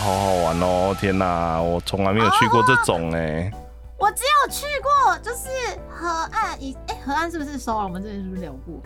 [0.00, 0.96] 好好玩哦！
[0.98, 3.52] 天哪，我从来没有去过这种哎。
[3.98, 5.48] 我只有去过，就是
[5.90, 7.84] 河岸，以哎河岸是不是收了？
[7.84, 8.80] 我们这边是不是聊过？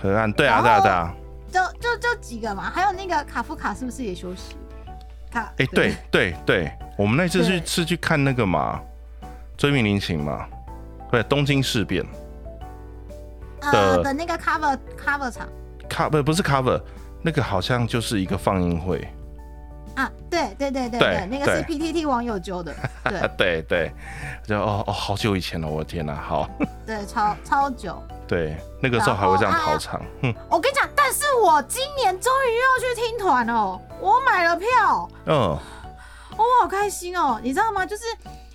[0.00, 1.12] 河岸对啊对啊对啊。
[1.50, 4.54] 就就就几个嘛，还有那个卡夫卡是不是也休息？
[5.28, 8.80] 卡哎对对对，我们那次是是去看那个嘛，
[9.56, 10.46] 追命林行嘛，
[11.10, 12.06] 对东京事变。
[13.72, 15.48] 的的那个 cover cover 场
[15.88, 16.80] ，cover 不是 cover，
[17.22, 19.06] 那个好像就是一个放映会
[19.94, 22.74] 啊，对对对对对，那个是 PTT 网友揪的，
[23.04, 23.92] 对 对对，
[24.46, 26.48] 就哦哦，好久以前了，我的天哪，好，
[26.86, 30.00] 对，超超久， 对，那个时候还会这样跑场，
[30.48, 35.58] 我跟你讲，但是我今年终于又要去听团哦，我买了票，嗯，
[36.36, 37.84] 我好开心哦，你知道吗？
[37.84, 38.04] 就是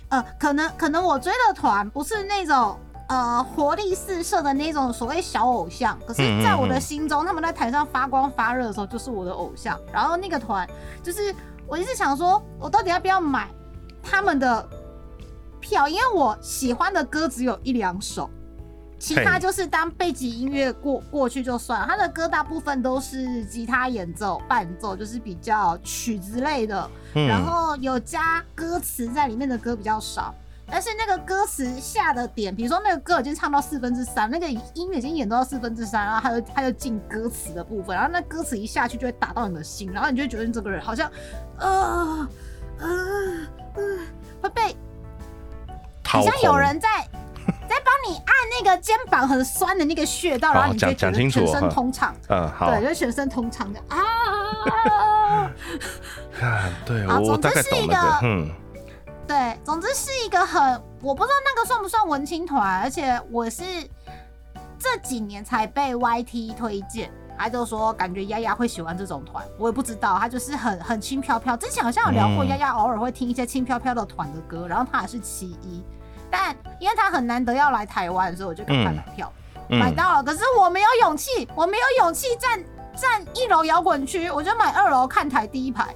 [0.08, 2.78] 呃，可能可能我追的团不是那种。
[3.08, 9.80] 呃，活力四射的那种所谓小偶像，可是在我的心中，他们在台上发光发热的时候，就是我的偶像。
[9.90, 10.68] 然后那个团，
[11.02, 11.34] 就是
[11.66, 13.48] 我一直想说，我到底要不要买
[14.02, 14.68] 他们的
[15.58, 15.88] 票？
[15.88, 18.28] 因为我喜欢的歌只有一两首，
[18.98, 21.86] 其他就是当背景音乐过过去就算了。
[21.86, 30.34] 他的歌大部分都是吉他演奏、伴奏，就是比较曲子类的，然后有加歌词在里面的歌比较少。
[30.70, 41.10] 但是那个歌词下的点，比如说那个歌已经唱到四分之三，那个音乐已经演到四分之三，然后他就他就进歌词的部分，然后那歌词一下去就会打到你的心，然后你就会觉得你这个人好像，
[41.58, 42.28] 呃
[42.78, 42.86] 呃
[43.74, 43.82] 呃，
[44.42, 44.76] 会被，
[46.04, 46.88] 好像有人在
[47.66, 55.50] 在帮你按那个肩膀很酸的那个穴道，然后你就觉得全身通畅，嗯好，对，就全身通畅的啊，
[56.40, 58.50] 啊， 对我大概懂那个，嗯。
[59.28, 63.62] 对，总之是一个很，我不知道那个算不算文青团，而且我是
[64.78, 71.54] 这几年才被 YT 推荐，他就说感觉丫丫会喜欢这种团，我也不知道，他就是很很轻飘飘。
[71.54, 75.84] 之前好像有聊过，丫丫偶尔会听一些轻飘飘的团的歌，然后他也是其一，
[76.30, 79.30] 但因为他很难得要来台湾，所以我就赶快买票
[79.68, 80.24] 买到了。
[80.24, 82.64] 可是我没有勇气，我没有勇气站
[82.96, 85.94] 站一楼摇滚区，我就买二楼看台第一排。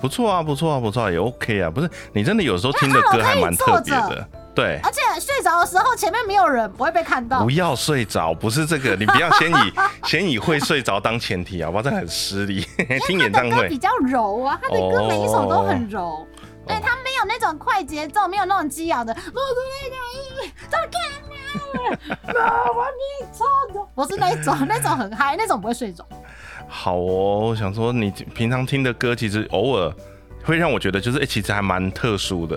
[0.00, 1.70] 不错啊，不错啊，不错，也 OK 啊。
[1.70, 4.80] 不是你真的有时候听的歌还蛮特别的，对。
[4.82, 7.42] 而且睡着的时候前面没有人，不会被看到。
[7.42, 9.72] 不要睡着，不是这个，你不要 先以
[10.04, 12.66] 先以会睡着当前提啊，不然这很失礼。
[13.06, 16.26] 听演唱会比较柔啊，他的歌每一首都很柔，
[16.66, 19.12] 对他没有那种快节奏，没有那种激昂的。
[19.34, 19.40] 我
[19.82, 22.64] 那个，怎么看啊？
[22.74, 26.06] 我你错的，不是那种，那种很嗨，那种不会睡着。
[26.68, 29.92] 好哦，我想说你平常听的歌，其实偶尔
[30.44, 32.56] 会让我觉得，就是哎，其实还蛮特殊的。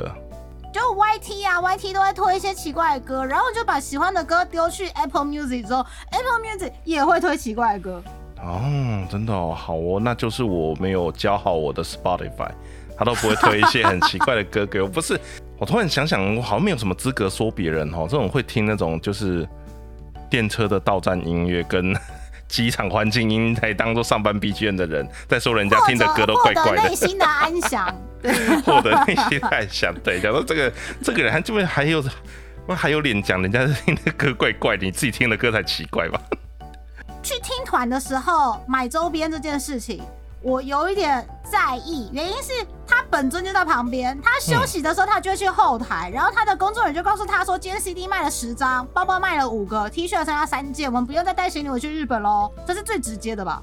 [0.73, 8.03] 就 YT 啊，YT 都会推一些奇怪的歌，然后就把喜欢的歌丢去 Apple Music 之后，Apple Music 也会推奇怪的歌。
[8.41, 12.51] 哦，真的哦，好哦，那就是我没有教好我的 Spotify，
[12.97, 14.87] 他都不会推一些很奇怪的歌给我。
[14.87, 15.19] 不是，
[15.57, 19.47] 我突然想想，我好像没有什么资格说别人哦，这种会听那种就是
[20.29, 21.93] 电车的到站音乐跟。
[22.51, 26.89] 机场环境音来当做上班 BGM 的人，在说人家听的歌都怪怪的。
[26.89, 29.95] 内心的安详，对，获得内心的安详。
[30.03, 32.03] 对，讲到这个这个人，还这边还有
[32.67, 36.19] 还有脸讲人家听的歌怪怪，你自己听的歌才奇怪吧？
[37.23, 40.03] 去听团的时候买周边这件事情。
[40.41, 42.51] 我有一点在意，原因是
[42.87, 53.61] 他本尊就在旁边，他休息的时候他就会去后台，然后他的工作人员就告诉他说，今天 CD 卖了十张，包包卖了五个，T 恤剩下三件，我们不用再带行李回去日本喽，这是最直接的吧？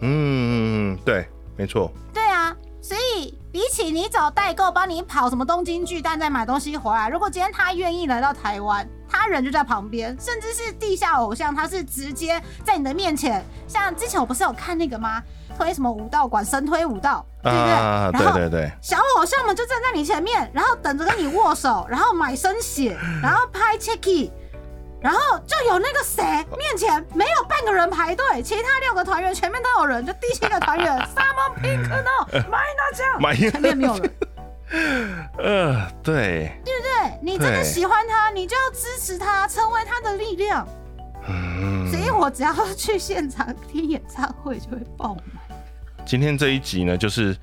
[0.00, 1.92] 嗯，对，没错。
[2.12, 15.22] 对啊，所以比起你找代购帮你跑什么东京巨蛋再买东西回来，如果今天他愿意来到台湾，他人就在旁边，甚至是地下偶像，他是直接在你的面前，像之前我不是有看那个吗？
[15.56, 18.32] 推什么武道馆，神推武道，对不对？
[18.32, 24.30] 对对对，小偶像们就站在你前面，然后等着跟你握手，然后买生血，然后拍 checky，
[25.02, 26.22] 然后就有那个谁
[26.56, 34.10] 面前没有半个人排队，其他六个团员前面都有人，就第七个团员 Simon Pink no，买那奖，前面没有人。
[35.36, 37.18] 呃，对，对不对？
[37.20, 40.66] 你真的喜欢他，你就要支持他，成为他的力量。
[41.28, 45.24] 嗯，所以我只要去现场听演唱会，就会爆满。
[46.06, 47.36] 今天这一集呢，就是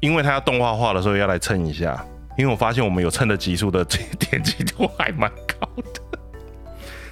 [0.00, 2.04] 因为他要动画化的时候要来蹭一下，
[2.36, 6.00] 因为我发现我们有蹭的集数的这 点击度还蛮高的，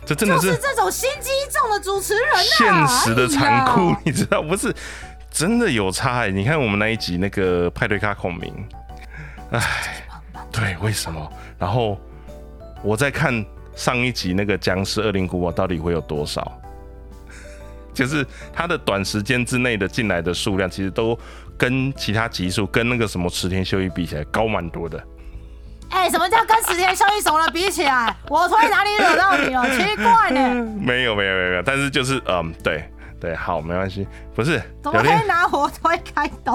[0.07, 4.75] 这真的是这种心机重的主持人，现实的残酷，你知道不是？
[5.31, 6.31] 真的有差哎！
[6.31, 8.55] 你看我们那一集那个派对卡孔明，
[9.51, 9.61] 哎，
[10.53, 11.33] 对，为什么？
[11.59, 11.99] 然后
[12.85, 16.61] 我在看上一集那个僵尸恶灵古堡到底会有多少？
[17.93, 21.19] 就是它的短时间之内的进来的数量，其实都
[21.59, 25.03] 跟其他集数跟那个什么池田秀一比起来高蛮多的。
[25.95, 28.15] 哎，什么叫跟石田秀一熟了比起来？
[28.29, 29.65] 我推哪里惹到你了？
[29.71, 30.41] 奇怪呢。
[30.77, 34.61] 没有没有没有，但是就是嗯，对对，好，没关系，不是。
[34.83, 36.55] 怎么可以拿火推开刀？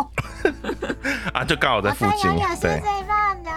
[1.34, 2.30] 啊，就刚好在附近。
[2.60, 2.80] 对。
[2.80, 3.50] 最棒的。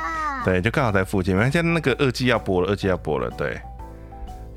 [0.45, 1.37] 对，就刚好在附近。
[1.37, 3.61] 而且那个二季要播了，二季要播了，对。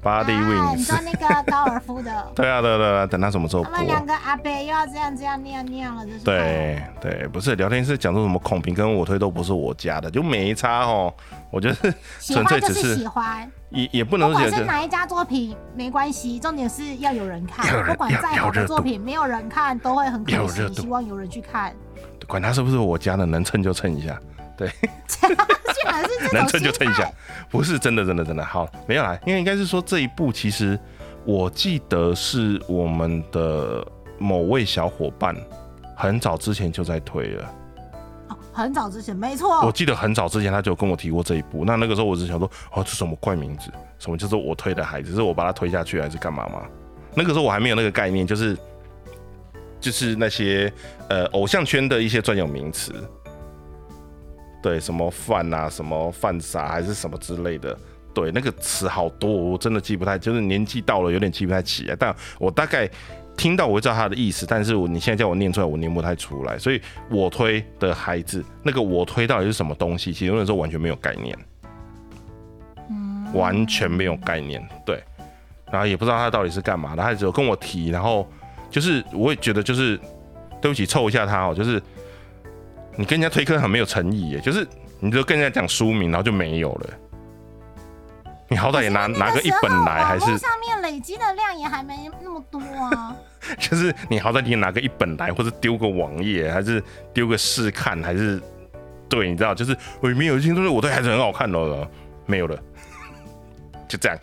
[0.06, 2.12] Body Wings，你说那个高尔夫的？
[2.36, 3.72] 对啊，对对对，等他什么时候播？
[3.72, 6.20] 他们两个阿伯又要这样这样那样那样了，就是。
[6.20, 11.12] 对对，不是聊天室讲出什么孔平跟我推都不是我家的，就没差哦。
[11.50, 17.84] 我觉得纯粹只是喜欢，也也不能说是哪一家作品没关系，重点是要有人看。
[17.86, 20.72] 不管再好的作品，没有人看都会很可惜。
[20.72, 21.74] 希望有人去看。
[22.28, 24.20] 管他是不是我家的，能蹭就蹭一下。
[24.58, 24.72] 对，
[26.32, 27.12] 能蹭就蹭一下，
[27.50, 28.44] 不是真的，真的，真的。
[28.44, 30.80] 好，没有啦，因为应该是说这一部其实
[31.26, 33.86] 我记得是我们的
[34.18, 35.36] 某位小伙伴
[35.96, 37.54] 很早之前就在推了，
[38.30, 43.70] 哦，很早之前，没错，我记得很早之前他就跟我提过这一部，那那个时候我只想说，哦，这什么怪名字，
[44.00, 46.66] 什么叫做我推的孩子，是我把他推下去还是干嘛吗？
[47.14, 48.58] 那个时候我还没有那个概念，就是
[49.80, 50.72] 就是那些
[51.10, 52.94] 呃偶像圈的一些专有名词。
[54.66, 57.78] 对，什么饭啊，什么饭撒还是什么之类的，
[58.16, 61.96] 对，那个词好多，我真的记不太，就是年纪到了有点记不太起来。
[61.96, 62.90] 但我大概
[63.38, 66.58] 听到，我会知道他的意思，但是我你现在叫我念出来，我念不太出来。
[66.58, 66.82] 所以
[67.12, 70.12] 我推的孩子，那个我推到底是什么东西？
[70.12, 71.38] 其实有的时候完全没有概念，
[73.36, 74.68] 完全没有概念。
[74.84, 75.00] 对，
[75.72, 78.28] 然后也不知道他到底是干嘛的，他只有跟我提，然后
[78.72, 79.96] 就是我也觉得就是，
[80.60, 81.80] 对不起，凑一下他哦，就是。
[82.98, 84.68] 你跟人家推坑很没有诚意耶，就是
[85.00, 86.90] 你就跟人家讲书名，然后就没有了。
[88.48, 93.16] 你好歹也拿拿个一本来，还是上面累积的量也还没那么多啊。
[93.58, 96.82] 就是你好歹你也拿个一本来，或者丢个网页，还是
[97.12, 98.42] 丢个试看，还是
[99.10, 101.88] 对，你知道，就是我里面有一些东西我对孩子很好看的，
[102.26, 102.58] 没有了，
[103.90, 104.18] 就这样。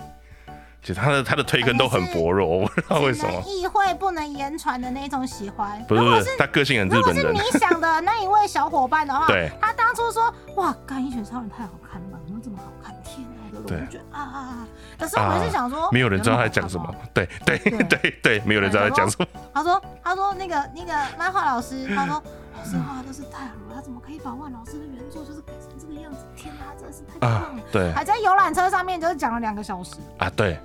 [0.82, 3.40] 就他的他的推根都很薄弱，我不知道为什么。
[3.46, 7.26] 意会不能言传的那种喜欢，不是不是，他个性很日本人。
[7.26, 12.92] 如果是你想的那一位小伙伴的话，对，他当初说哇，干一拳超人太好看了，怎么这么好看？
[13.04, 14.68] 天哪，我就觉得啊啊啊！
[15.02, 16.94] 可是我是想说，没有人知道他在讲什么。
[17.12, 19.26] 对对对对，没有人知道在讲什么。
[19.52, 22.22] 他说他说那个那个漫画老师，他说
[22.56, 26.18] 老师画都是太好了，他怎么可以把万老师的原作就是改成这个样子？
[26.36, 27.62] 天哪，真的是太棒了！
[27.72, 30.56] 对，还在游览车上面就是讲了两个小时啊，对。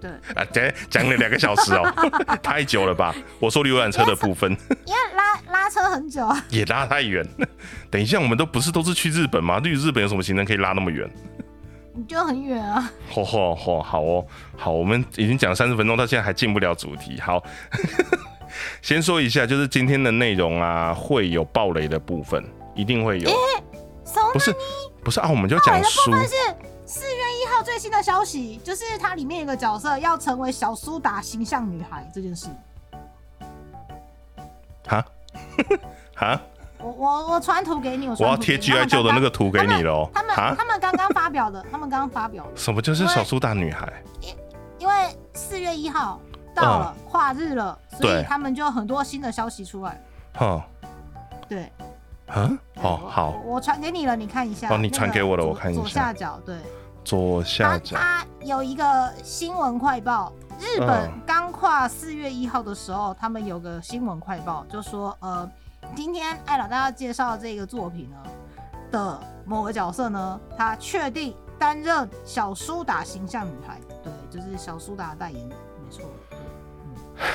[0.00, 1.84] 对 啊，讲讲了两个小时哦，
[2.42, 3.14] 太久了吧？
[3.38, 4.50] 我说游览车的部分，
[4.86, 7.22] 因为拉拉车很久啊， 也拉太远。
[7.90, 9.60] 等一下，我们都不是都是去日本吗？
[9.60, 11.06] 去日本有什么行程可以拉那么远？
[12.00, 12.90] 你觉得很远啊？
[13.12, 14.26] 嚯嚯嚯，好哦，
[14.56, 17.20] 好，我们已经讲了三十分钟，到现在还进不了主题。
[17.20, 17.44] 好，
[18.80, 22.42] 先说一下，就是今天的内容啊，会有暴雷的部分，
[22.74, 23.30] 一定会有。
[24.32, 24.50] 不是
[25.04, 26.10] 不是啊，我们就讲书。
[26.86, 32.48] 四月一号最新的消息就是，它里面有个角色要成为小苏打形象女孩这件事。
[34.86, 35.04] 哈？
[36.16, 36.40] 哈？
[36.82, 40.08] 我我我传图给你，我我要贴 G I 旧的那个图给你喽。
[40.14, 42.46] 他们他们刚刚发表的， 他们刚刚发表。
[42.54, 44.02] 什么就是小苏打女孩？
[44.20, 44.34] 因
[44.78, 44.94] 因为
[45.34, 46.20] 四月一号
[46.54, 50.00] 到了跨日了，所以他们就很多新的消息出来。
[50.34, 50.64] 哈？
[51.48, 51.70] 对。
[52.34, 52.58] 嗯？
[52.82, 53.34] 哦，好。
[53.44, 54.68] 我传给你了，你看一下。
[54.72, 55.80] 哦，你传给我了，我看一下。
[55.80, 56.56] 左下角，对。
[57.04, 60.32] 左下角，它有一个新闻快报。
[60.60, 65.50] 日本刚跨四月一号的时候，他们有个新闻快报，就说呃，
[65.94, 68.16] 今天艾老大要介绍这个作品呢
[68.90, 76.04] 的某个角色呢，他确定担任小苏打形象女孩，对，就是小苏打代言，没错。
[76.82, 77.26] 嗯，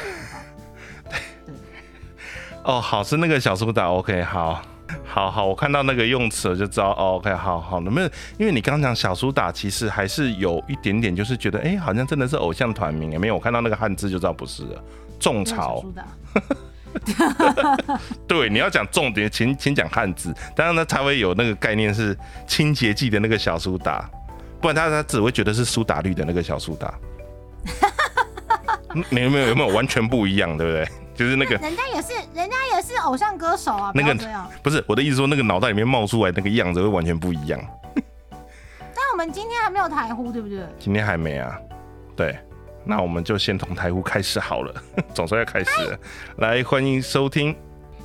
[1.09, 1.55] 对对。
[2.63, 4.61] 哦，好，是那个小苏打，OK，好。
[5.03, 6.91] 好好，我看到那个用词就知道。
[6.91, 8.01] OK，好好，那么
[8.37, 13.19] 因为你刚讲小苏打，其实还是有一点点，就是觉得哎，好像真的是偶像团名。
[13.19, 14.83] 没有，我看到那个汉字就知道不是了。
[15.19, 15.83] 种草。
[18.27, 20.33] 对，你要讲重点，请请讲汉字。
[20.55, 24.09] 当然呢，才会有那个概念是清洁剂的那个小苏打，
[24.61, 26.93] 不然他他只会觉得是苏打绿的那个小苏打。
[29.09, 30.87] 没有没有有没有完全不一样，对不对？
[31.15, 33.91] 就是那个，人家也是，人家也是偶像歌手啊。
[33.93, 34.15] 那个
[34.63, 37.59] 不是我的意思，说那个脑袋里面冒出来那个样子会完全不一样。
[37.95, 40.59] 但我们今天还没有台呼，对不对？
[40.79, 41.57] 今天还没啊。
[42.15, 42.37] 对，
[42.85, 44.73] 那我们就先从台呼开始好了。
[45.13, 45.99] 总算要开始了，
[46.37, 47.53] 来欢迎收听《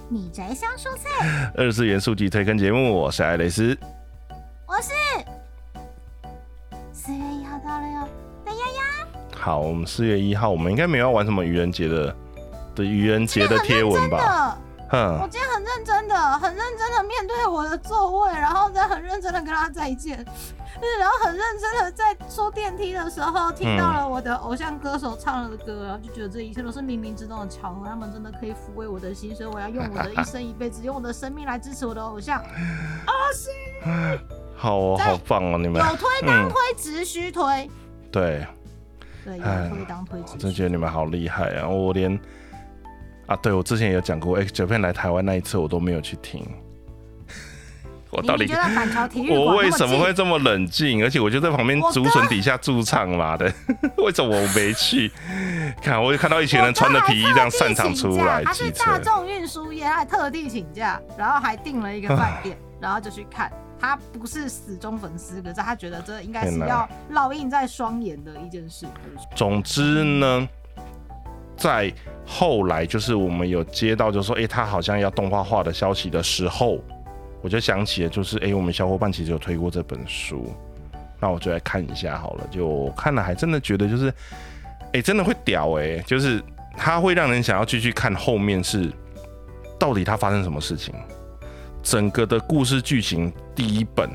[0.08, 3.78] 米宅香蔬菜》二次元素级推坑节目，我是爱蕾丝，
[4.66, 4.92] 我是。
[6.92, 8.08] 四月一号到了哟。
[8.44, 9.36] 的丫丫。
[9.36, 12.16] 好，我们四月一号，我们应该没有要玩什么愚人节的
[12.74, 14.56] 的愚人节的贴文吧？
[14.92, 20.24] 我今天很认真的，很认真的面对我的座位，然后再很认真的跟他再见，
[20.98, 32.40] 然后很认真的在坐电梯的时候听到了我的偶像歌手唱了的歌，然后就觉得这一切都是冥冥之中的巧合，他们真的可以抚慰我的心，所以我要用我的一生一辈子，用我的生命来支持我的偶像。
[32.40, 33.52] 阿信，
[34.56, 37.70] 好哦，好棒哦，你们有推当推，直需推，
[38.10, 38.46] 对，
[39.24, 42.18] 对，有推当推，我真觉得你们好厉害啊，我连。
[43.26, 46.44] 啊，对，我之前有讲过，X Japan 来台湾那一次我都没有去听。
[48.10, 51.02] 我到底觉得板桥体育我为什么会这么冷静？
[51.02, 53.52] 而且我就在旁边竹笋底下驻唱嘛的，
[53.98, 55.10] 为什么我没去？
[55.80, 58.42] 看，我就看到一群人穿着皮衣这样散场出来。
[58.44, 63.50] 他是大众运输业，他还特地请假，然后还订了一个饭店， 然后就去看。
[63.80, 68.86] 他不是死忠粉丝，可是他觉得这应该是要烙印在双眼的一件事。
[69.34, 70.48] 总之呢。
[71.56, 71.92] 在
[72.24, 76.78] 后来，就是我们有接到，就说，哎，他好像要动画化的消息的时候，
[77.42, 80.54] 我就想起了，就是，哎，我们小伙伴其实有推过这本书，
[81.18, 82.46] 那我就来看一下好了。
[82.50, 84.12] 就看了，还真的觉得，就是，
[84.92, 86.42] 哎，真的会屌，哎，就是
[86.76, 88.92] 它会让人想要继续看后面是
[89.78, 90.94] 到底它发生什么事情，
[91.82, 94.10] 整个的故事剧情第一本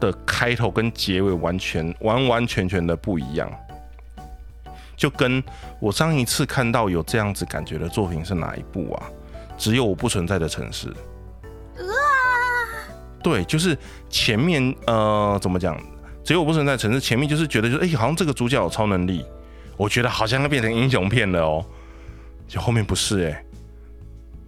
[0.00, 3.48] 的开头跟结尾完全完完全全的不一样。
[4.96, 5.42] 就跟
[5.80, 9.10] 我上一次看到有这样子感觉的作品是哪一部啊？
[9.56, 10.92] 只有我不存在的城市。
[13.24, 13.76] 对，就是
[14.08, 15.76] 前面呃，怎么讲？
[16.22, 19.24] 只有不存在城市前面就是觉得，就哎，好像这个主角有超能力，
[19.76, 21.64] 我觉得好像要变成英雄片了哦。
[22.46, 23.44] 就后面不是哎，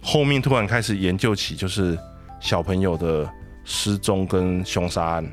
[0.01, 1.97] 后面突然开始研究起就是
[2.39, 3.27] 小朋友的
[3.65, 5.27] 失踪跟凶杀案，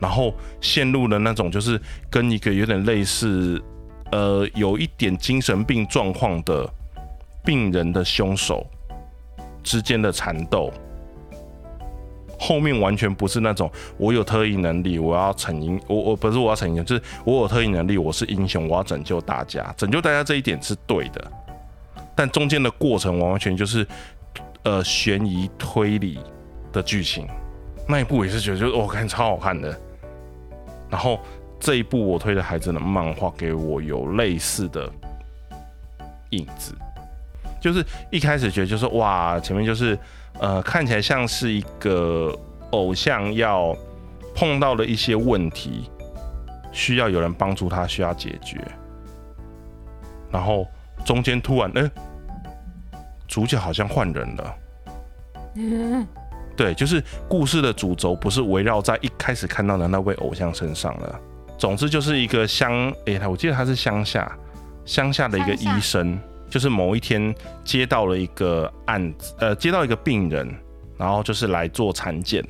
[0.00, 1.80] 然后陷入了那种就是
[2.10, 3.62] 跟一个有点类似。
[4.12, 6.68] 呃，有一点精神病状况的
[7.44, 8.64] 病人的凶手
[9.60, 10.72] 之间的缠斗，
[12.44, 21.32] 后面完全不是那种我有特异能力，我要成英，我我不是我要成英，就是我有特异能力，我是英雄，我要拯救大家，拯救大家这一点是对的，
[22.14, 23.86] 但中间的过程完完全就是
[24.64, 26.18] 呃悬疑推理
[26.70, 27.26] 的剧情，
[27.88, 29.74] 那一部也是觉得就我看超好看的，
[30.90, 31.18] 然后。
[31.60, 34.86] 这一部我推的孩子的漫画给我有类似的
[36.30, 36.74] 影子，
[37.58, 39.98] 就是一开始觉得就是哇，前面就是
[40.40, 42.36] 呃看起来像是一个
[42.70, 43.76] 偶像要
[44.34, 45.90] 碰到了一些问题，
[46.72, 48.60] 需要有人帮助他，需要解决，
[50.30, 50.66] 然后
[51.04, 51.90] 中间突然哎，
[53.28, 54.54] 主角好像换人了，
[55.54, 56.06] 嗯，
[56.56, 61.20] 对，就是故事的主轴不是围绕在一开始看到的那位偶像身上了。
[61.56, 64.36] 总之就是一个乡，哎，我记得他是乡下，
[64.84, 66.18] 乡下的一个医生，
[66.54, 67.34] 就是某一天
[67.64, 70.48] 接到了一个案子，呃，接到一个病人，
[70.96, 72.46] 然后就是来做产检，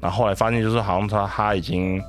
[0.00, 2.00] 然后后来发现就是好像他他已经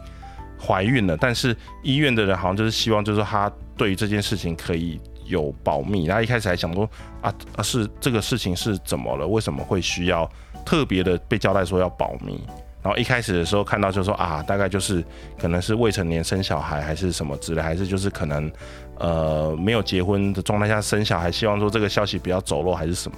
[0.63, 6.87] 怀孕了，但是医院的人好像就是希望就是他对于这件事情可以有保密，他一开始还想说
[7.23, 10.31] 啊啊是这个事情是怎么了，为什么会需要
[10.63, 12.39] 特别的被交代说要保密？
[12.85, 15.03] 然后一开始的时候看到就说啊，大概就是
[15.39, 18.51] 可能是未成年生小孩还是什么之类，还是就是可能
[18.99, 23.17] 呃没有结婚的状态下生小孩，希望说这个消息不要走漏还是什么。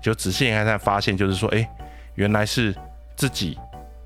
[0.00, 1.68] 就仔细一看才发现，就是说哎，
[2.14, 2.72] 原来是
[3.16, 3.58] 自己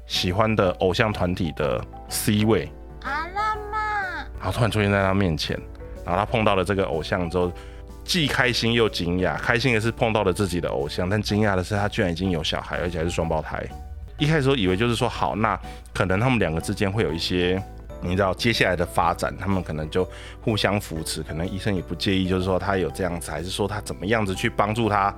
[0.07, 3.79] 喜欢的偶像团体的 C 位阿拉玛，
[4.39, 5.55] 然后突然出现在他面前，
[6.03, 7.53] 然后他碰到了这个偶像之后，
[8.07, 9.37] 既开心又惊讶。
[9.37, 13.63] 开心的是碰到了自己的偶像，但惊讶的是他居然已经有小孩，而且还是双胞胎。
[14.19, 15.59] 一开始以为就是说好，那
[15.93, 17.61] 可能他们两个之间会有一些，
[18.01, 20.09] 你知道接下来的发展，他们可能就
[20.41, 25.15] 互相扶持，可能医生也不介意，就是说他有这样子，还是说他怎么样子去帮助他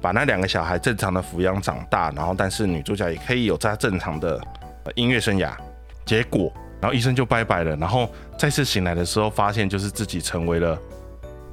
[0.00, 4.40] 把那两个小孩正常的抚养长大，然后但是女主角也可以有他正常的
[4.94, 5.52] 音乐生涯。
[6.04, 10.76] 结果，然后医生就拜拜了，然后再次醒来的时候，发现就是自己成为了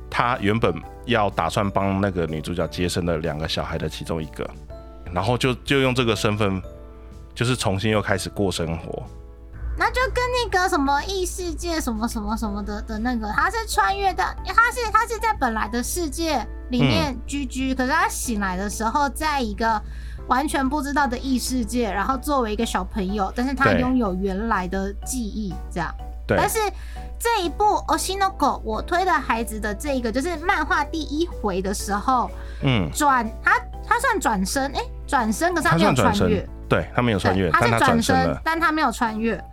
[0.09, 0.73] 他原本
[1.05, 4.49] 要打算帮那个女主角接生的两个小孩的其中一个。
[5.13, 6.61] 然后就就用这个身份，
[7.33, 9.03] 就是重新又开始过生活。
[9.77, 19.81] 那就跟那个什么异世界什么什么什么的的那个，他是穿越的，他是他是在本来的世界里面居居，可是他醒来的时候，在一个
[20.27, 25.95] 完全不知道的异世界，然后作为一个小朋友，但是他拥有原来的记忆，这样。
[26.27, 26.35] 对。
[26.37, 26.59] 但是
[27.17, 32.29] 这一部《Oshino Go》，我推的孩子的这一个，就是漫画第一回的时候，
[32.63, 34.81] 嗯，转他他算转身，哎。
[35.09, 36.47] 转身，可是他没有穿越。
[36.69, 39.43] 对他没有穿越，他是转身，但他没有穿越。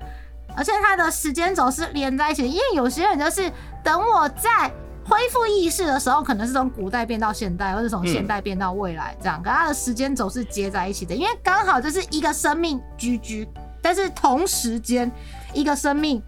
[0.55, 3.51] 而且他的时间轴是连在一起的，因为有些人就是
[3.83, 4.71] 等我在
[5.05, 13.49] 恢复意识的时候，可能是从古代变到现代，或者从现代变到未来这样，跟他的时间轴是接在一起的，因为刚好就是一个生命居居，
[13.81, 15.11] 但是同时间
[15.55, 16.23] 一个生命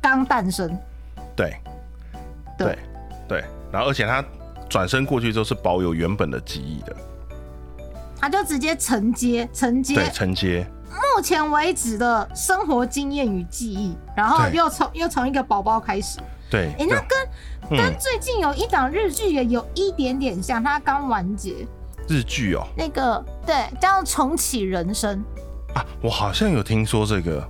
[0.00, 0.76] 刚诞生。
[1.36, 1.56] 对，
[2.58, 2.78] 对，
[3.28, 4.24] 对，然后而且他
[4.68, 6.96] 转身过去之后是保有原本的记忆的，
[8.22, 10.64] 他就直接承接承接对承接
[11.16, 21.66] 目前为止的生活经验与记忆，然后又从又从一个宝宝开始，对，哎，那跟跟最近有一档日剧也有一点点像，它刚完结，
[22.08, 25.20] 日剧哦，那个对叫重启人生
[25.74, 27.44] 啊，我好像有听说这个。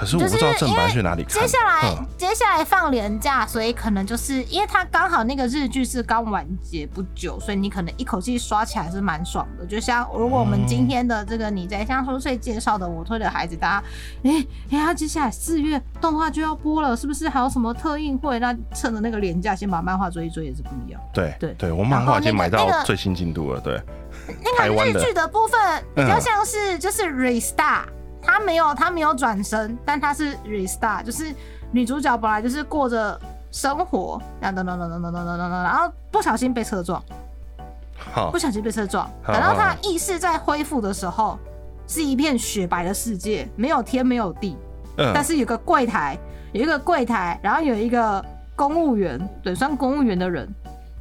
[0.00, 1.42] 可是我不知道正版去哪里看。
[1.42, 9.66] 接下来接下来放年假，所以可能就是因为它刚好那个日剧是刚完结不久，所以你可能一口气刷起来是蛮爽的。
[9.66, 13.84] 就像如果我们今天的这个你在像说岁介绍的我推的孩子，大家
[14.22, 18.38] 哎哎呀，接下来四月动画就要播了，是不是还有什么特映会？
[18.38, 20.98] 那趁着那个年假先把漫画追一追也是不一样。
[21.12, 23.60] 对对对，我漫画已经买到最新进度了。
[23.60, 23.78] 对，
[24.42, 27.84] 那个日剧的部分比较像是就是 restart。
[28.22, 31.34] 他没有，他没有转身，但他是 restart，就是
[31.72, 33.18] 女主角本来就是过着
[33.50, 37.02] 生活，然后等等等等等等等等，然后不小心被车撞，
[38.30, 41.38] 不小心被车撞，等到他意识在恢复的时候，
[41.86, 44.56] 是一片雪白的世界，没有天没有地，
[44.96, 46.18] 但是有个柜台，
[46.52, 48.24] 有一个柜台，然后有一个
[48.54, 50.48] 公务员，对，算公务员的人，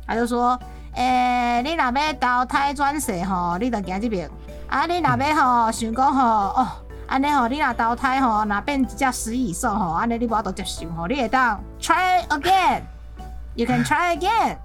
[0.08, 0.58] 他就说，
[0.96, 4.30] 诶，你那边投胎转世吼，你得行这边，
[4.68, 6.24] 啊，你那边吼想讲吼，
[6.62, 6.68] 哦。
[7.10, 14.56] 安尼吼，你若投胎吼，若变一只食蚁兽吼，安尼你无法度接受吼，你会当 try again，you can try again，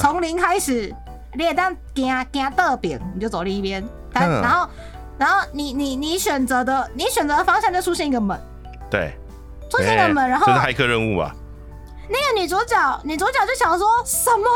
[0.00, 0.94] 从零开始，
[1.34, 4.68] 你会当行行倒边，你就走另一边，然后
[5.18, 8.40] 然后你你你选择的你选择的方向就出现一个门，
[8.88, 9.12] 对，
[9.68, 11.34] 出现一个门，然后这是骇客任务啊。
[12.10, 14.48] 那个女主角，女主角就想说什么？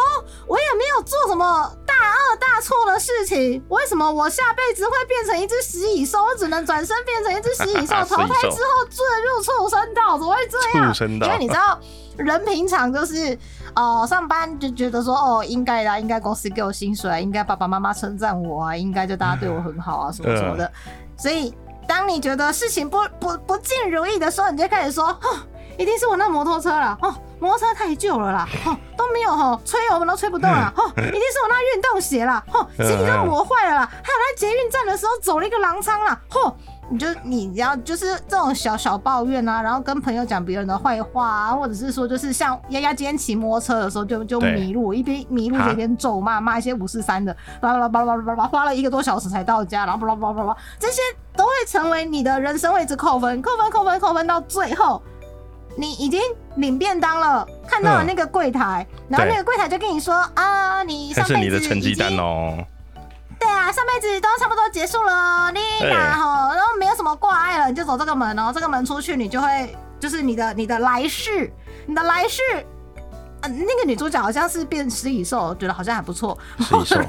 [0.46, 6.24] 我也没有做什么大恶大错的事情，为什么我下辈子会变成一只食蚁兽？
[6.24, 10.94] 我只能转身变成一只食蚁兽， 投胎之后坠入畜生道，怎么会这样？
[10.98, 11.78] 因为你知道，
[12.16, 13.38] 人平常就是
[13.76, 20.72] 哦，上班就觉得说哦，应该啦，应该公司给我薪水，应该爸爸妈妈称赞我啊，应该就大家对我很好啊，什么什么的。
[21.18, 21.54] 所以，
[21.86, 25.38] 当你觉得事情不不不尽如意的时候，你就开始说，哼，
[25.76, 27.14] 一定是我那摩托车了，哦。
[27.42, 36.56] 摩托车太旧了啦，吼都没有吼吹我们都吹不动了，吼一定是我那运动鞋啦，吼 鞋底都磨坏了啦，还有在捷运站的时候走了一个狼仓啦，吼
[36.88, 51.00] 你就你要就是这种小小抱怨啊，然后跟朋友讲别人的坏话啊，或者是说就是像丫丫今天骑摩托车的时候就就迷路，一边迷路一边咒骂骂一些五四三的，巴拉巴拉巴拉巴拉花了一个多小时才到家，然后巴拉巴拉巴拉这些
[51.36, 55.02] 都会成为你的人生位置扣分，扣分扣分扣分到最后。
[55.76, 56.20] 你已经
[56.56, 62.64] 领便当了，看到了那个柜台，然后那个柜台就跟你说啊，你上辈子成绩单哦，
[63.38, 71.50] 对啊，上辈子都差不多结束了，你然后然后没有什么挂碍了，你就走这个门哦，这个门出去你就会就是你的你的来世，
[71.86, 72.40] 你的来世，
[73.40, 76.36] 嗯，那个女主角好像是变食蚁兽，觉得好像还不错，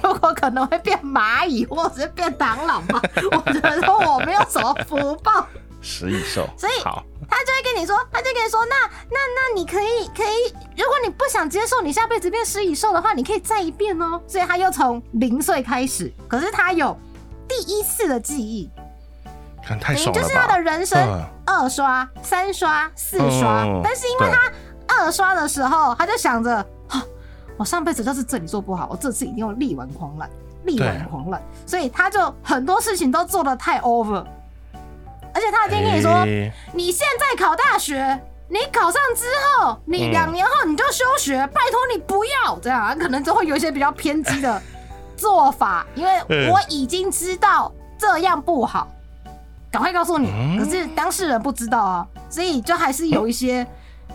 [0.01, 5.45] 如果可能会变蚂蚁或者是变螳螂吧，我觉得我没有什么福报。
[5.81, 8.75] 食蚁兽，所以好，他就会跟你说，他就跟你说，那
[9.09, 14.21] 那那你可以可以，如果你不想接受你下辈子变食蚁兽的话，你可以再一遍哦。
[14.27, 16.97] 所以他又从零岁开始，可是他有
[17.47, 18.69] 第一次的记忆，
[19.65, 20.99] 看太爽了就是他的人生
[21.45, 24.51] 二刷、三刷、四刷，但是因为他
[24.87, 26.65] 二刷的时候，他就想着，
[27.57, 30.29] 我上辈子就是这里做不好，我这次一定要力挽狂澜，
[30.63, 34.25] 力挽狂澜，所以他就很多事情都做的太 over。
[35.33, 36.23] 而且他已经跟你说，
[36.73, 38.19] 你现在考大学，
[38.49, 39.25] 你考上之
[39.59, 44.61] 后，你两年后你就休学，拜托你不要这样，可能就会有一些比较偏激的
[45.17, 48.87] 做法，因为我已经知道这样不好，
[49.71, 50.31] 赶快告诉你。
[50.59, 53.65] 可是当事人不知道啊，所以就还是有一些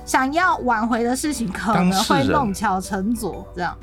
[0.05, 3.77] 想要挽回的事情，可能会弄巧成拙这样，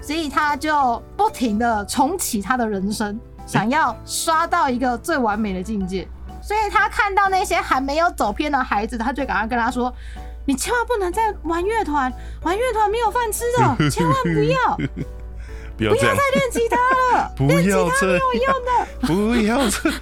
[0.00, 6.08] 所以他就不停的重启他的人生，想要刷到一个最完美的境界。
[6.48, 9.92] 所以他看到那些还没有走偏的孩子，他就赶快跟他说
[10.46, 12.10] ：“你千万不能再玩乐团，
[12.42, 14.76] 玩乐团没有饭吃的， 千万不要，
[15.76, 16.78] 不要再练吉他
[17.18, 20.00] 了，练吉他没有用的，不要这样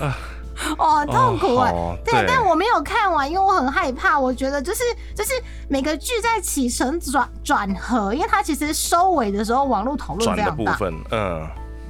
[0.00, 0.18] 啊！
[0.78, 1.70] 哦，痛苦啊！
[2.04, 4.18] 对，但我没有看完，因为我很害怕。
[4.18, 4.82] 我觉得就是
[5.14, 5.32] 就是
[5.68, 10.76] 每个剧在起承转转合，因为它其实收尾的时候，网络讨论非常大，
[11.12, 11.48] 嗯。”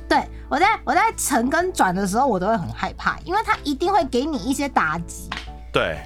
[0.08, 5.28] 对我在我在沉跟转的时候，我都会很害怕，因为他一定会给你一些打击，
[5.72, 5.98] 对，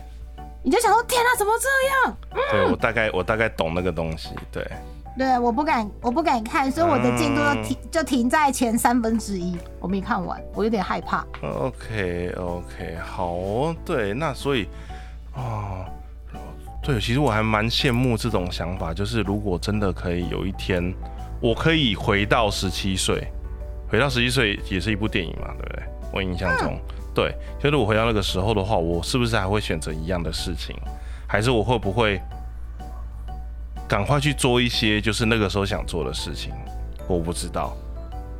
[0.62, 1.68] 你就想说天啊，怎么这
[2.06, 2.16] 样？
[2.50, 4.66] 对我大概我大概懂那个东西，对。
[5.16, 11.26] 对，我不敢，我不敢看，所以我的进度就停，就停在前三分之一，我没看完，我有点害怕。
[11.42, 14.68] OK OK，好，对，那所以
[15.34, 15.84] 啊，
[16.80, 20.94] 对，其实我还蛮羡慕这种想法，就是如果真的可以有一天，
[21.40, 23.26] 我可以回到十七岁，
[23.90, 25.82] 回到十七岁也是一部电影嘛，对不对？
[26.12, 26.78] 我印象中，
[27.14, 30.76] 对，就是我回到那个时候的话，我是不是还会选择一样的事情，
[31.26, 32.20] 还是我会不会？
[33.88, 36.52] 赶快去做一些就是那个时候想做的事情，
[37.08, 37.74] 我不知道。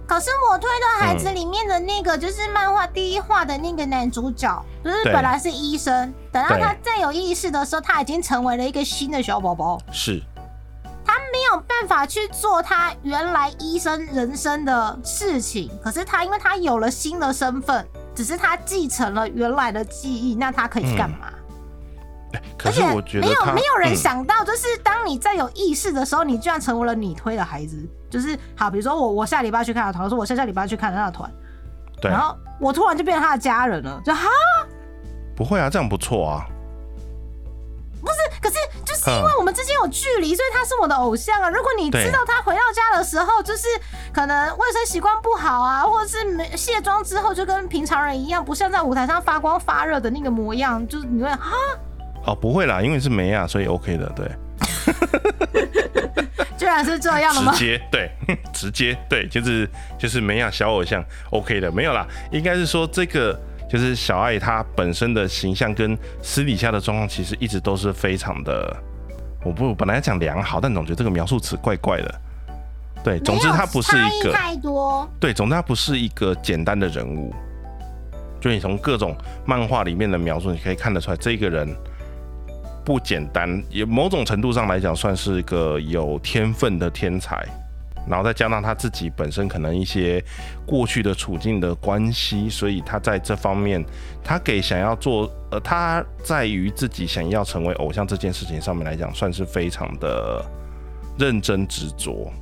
[0.06, 9.80] 可是我推的孩子里面的那个就是漫画第一话的那个男主角，就是本来是医生，等到他再有意识的时候，他已经成为了一个新的小宝宝。
[9.90, 10.22] 是。
[11.18, 21.32] 他没有办法去做他原来医生人生的事情，可是他因为他有了新的身份，只是他继承了原来的记忆，那他可以干嘛？
[22.56, 27.76] 可是我觉得没有没有人想到，就是当你在有意识的时候，你居然成为了你推的孩子。
[28.08, 31.30] 就是好，比如说我我下礼拜去看的团，说我下下礼拜去看他的团，
[32.00, 34.28] 对，然后我突然就变成他的家人了，就哈，
[35.34, 36.46] 不会啊，这样不错啊。
[38.00, 38.60] 不是，可是就
[38.98, 41.48] 是因为我们之间有距离，所以他是我的偶像啊。
[41.48, 43.66] 如果你知道他回到家的时候，就是
[44.12, 51.52] 可能卫生习惯不好啊，或者是没卸妆之后就跟平常人一样，不像在舞台上发光发热的那个模样，就是你会哈。
[52.26, 54.28] 哦，不会啦，因为是梅亚，所以 OK 的，对。
[56.58, 57.52] 居然是这样的吗？
[57.52, 58.10] 直接对，
[58.52, 63.38] 直接对，就是就是梅亚小偶像 OK 的，没有啦，应该是说这个
[63.70, 68.76] 就是小爱她本身的形象跟私底下的状况，其实一直都是非常的，
[69.44, 72.20] 我不本来讲良好，但总觉得这个描述词怪怪的。
[73.04, 75.08] 对，总之他不是一个太多。
[75.20, 77.32] 对，总之他不是一个简单的人物。
[78.40, 81.68] 就你从各种漫画里面的描述，你可以看得出来，这个人。
[82.84, 87.46] 不简单，也某种程度上来讲，算是一个有天分的天才。
[88.08, 90.22] 然后再加上他自己本身可能一些
[90.66, 93.84] 过去的处境的关系，所以他在这方面，
[94.24, 100.44] 他给想要做，呃，他在于自己想要成为偶像这件事情上面来讲，算是非常的
[101.18, 102.32] 认真执着，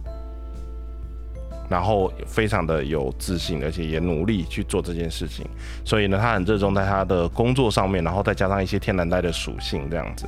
[1.69, 5.45] 然后非常的有自信，而且也努力去做这件事情。
[5.85, 10.27] 所以呢，他很热衷在他的工作上面，然后再加上一些天然呆的属性这样子。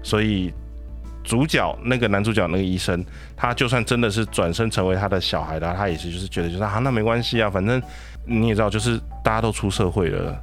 [0.00, 0.54] 所以，
[1.28, 3.04] 主角那个男主角那个医生，
[3.36, 7.82] 他就算真的是转身成为他的小孩的，他也是就是觉得就是啊，那没关系啊，反正
[8.24, 10.34] 你也知道，就是大家都出社会了，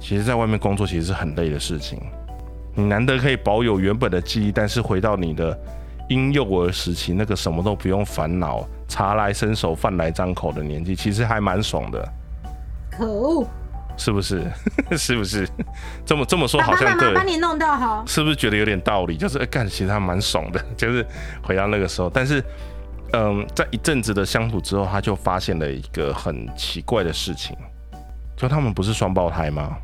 [0.00, 2.00] 其实在外面工作其实是很累的事情。
[2.74, 5.56] 你难得可以保有原本的记忆，但是回到你的
[6.08, 12.12] 婴幼儿时期，那个什么都不用烦恼，茶来伸手，饭来张口的年纪，其实还蛮爽的。
[12.90, 13.46] 可恶！
[13.96, 14.50] 是不是？
[14.96, 15.48] 是不是？
[16.04, 19.16] 这么这么说好像对，把你弄到好，是不是觉得有点道理？
[19.16, 21.06] 就是干，其实他蛮爽的， 就是
[21.42, 22.10] 回到那个时候。
[22.10, 22.42] 但是，
[23.12, 27.56] 嗯，在一阵子的相处之后，他就发现了一个很奇怪的事情，
[28.36, 29.76] 就他们不是双胞胎吗？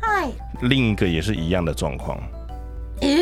[0.00, 0.28] 嗨，
[0.62, 2.18] 另一个也是一样的状况。
[3.00, 3.20] 诶，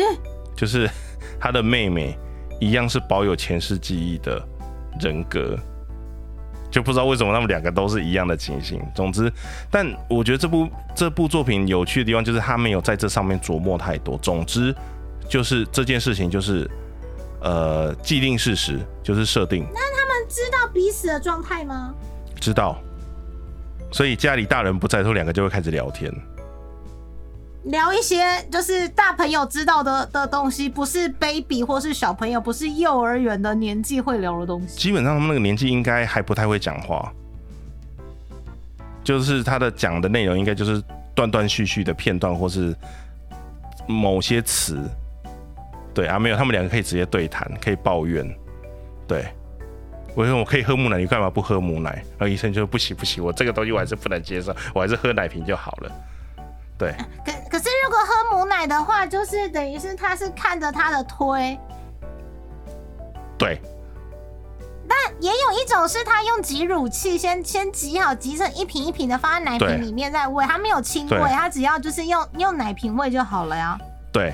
[0.55, 0.89] 就是
[1.39, 2.17] 他的妹妹
[2.59, 4.41] 一样是保有前世记忆的
[4.99, 5.57] 人格。
[6.75, 8.81] 就不知道为什么他们两个都是一样的情形。
[8.93, 9.31] 总之，
[9.71, 14.17] 但我觉得这部这部作品有趣的地方就是他没有在这上面琢磨太多。
[14.17, 14.75] 总之，
[15.29, 16.69] 就是这件事情就是
[17.39, 19.65] 呃既定事实，就是设定。
[19.73, 21.93] 那他们知道彼此的状态吗？
[22.41, 22.77] 知道。
[23.89, 26.13] 所以家里大人不在，的时候两个就会开始聊天。
[27.65, 34.77] 聊一些就是大朋友知道的的东西，不是 baby 或是小朋友，不是幼儿园的年纪会聊的东西。
[34.77, 37.11] 基本上他们那个年纪应该还不太会讲话，
[39.03, 40.81] 就是他的讲的内容应该就是
[41.15, 42.75] 断断续续的片段，或是
[43.87, 44.79] 某些词。
[45.93, 48.29] 对啊，没有，他们两个可以直接对谈，可以抱怨。
[49.07, 49.25] 对，
[50.13, 52.03] 我说我可以喝母奶，你干嘛不喝母奶？
[52.17, 55.91] 然后医生就说不行不行，我这个东西我还是不能接受，我还是喝奶瓶就好了。
[56.77, 56.93] 对，
[57.25, 61.57] 可可是如果喝母奶的话，就是等于是他是看着他的推，
[63.37, 63.61] 对。
[64.85, 73.79] 但也有一种是他用挤乳器先先挤好，挤成一瓶一瓶的放在奶瓶里面再喂，他没有亲喂，他只要就是用用奶瓶喂就好了呀。
[74.11, 74.33] 对，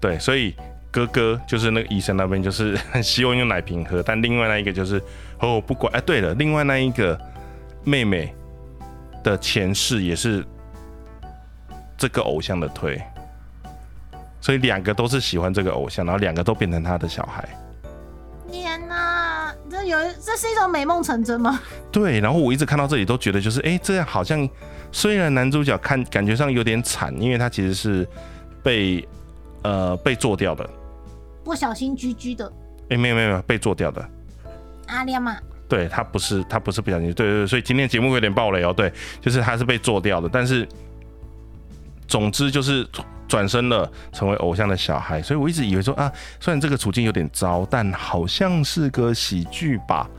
[0.00, 0.56] 对，所以
[0.90, 4.98] 哥哥就是那个医生那边就是很希望用奶瓶喝，但另外那一个就是
[5.40, 7.20] 哦不管哎，对了，另外那一个
[7.84, 8.34] 妹妹
[9.22, 10.42] 的前世也是。
[12.00, 12.98] 这个偶像的推，
[14.40, 17.46] 所以两个都是喜欢这个偶像，然后两个都变成他的小孩。
[18.50, 21.60] 天哪，这有这是一种美梦成真吗？
[21.92, 24.48] 对，然后我一直看到这里都觉得就是，哎，这样好像
[24.90, 28.08] 虽然男主角看感觉上有点惨，因为他其实是
[28.62, 29.06] 被
[29.62, 30.66] 呃被做掉的，
[31.44, 32.50] 不小心居居的。
[32.88, 34.08] 哎，没有没有没有被做掉的。
[34.86, 35.36] 阿亮嘛？
[35.68, 38.72] 对他不是他不是不小心，对对对，所以今天节目有点暴雷哦。
[38.72, 40.66] 对，就是他是被做掉的，但是
[42.10, 42.84] 总之就是
[43.28, 45.22] 转身了，成为偶像的小孩。
[45.22, 50.10] 所以我一直以为说啊，虽然这个处境有点糟，但好像是个喜剧吧。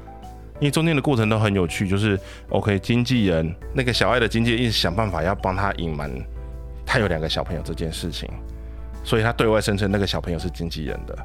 [0.61, 2.17] 因为中间的过程都很有趣，就是
[2.49, 6.09] OK，经纪人那个小爱的经纪人一直想办法要帮他隐瞒
[6.85, 8.29] 他有两个小朋友这件事情，
[9.03, 11.17] 所以他对外声称那个小朋友是经纪人的。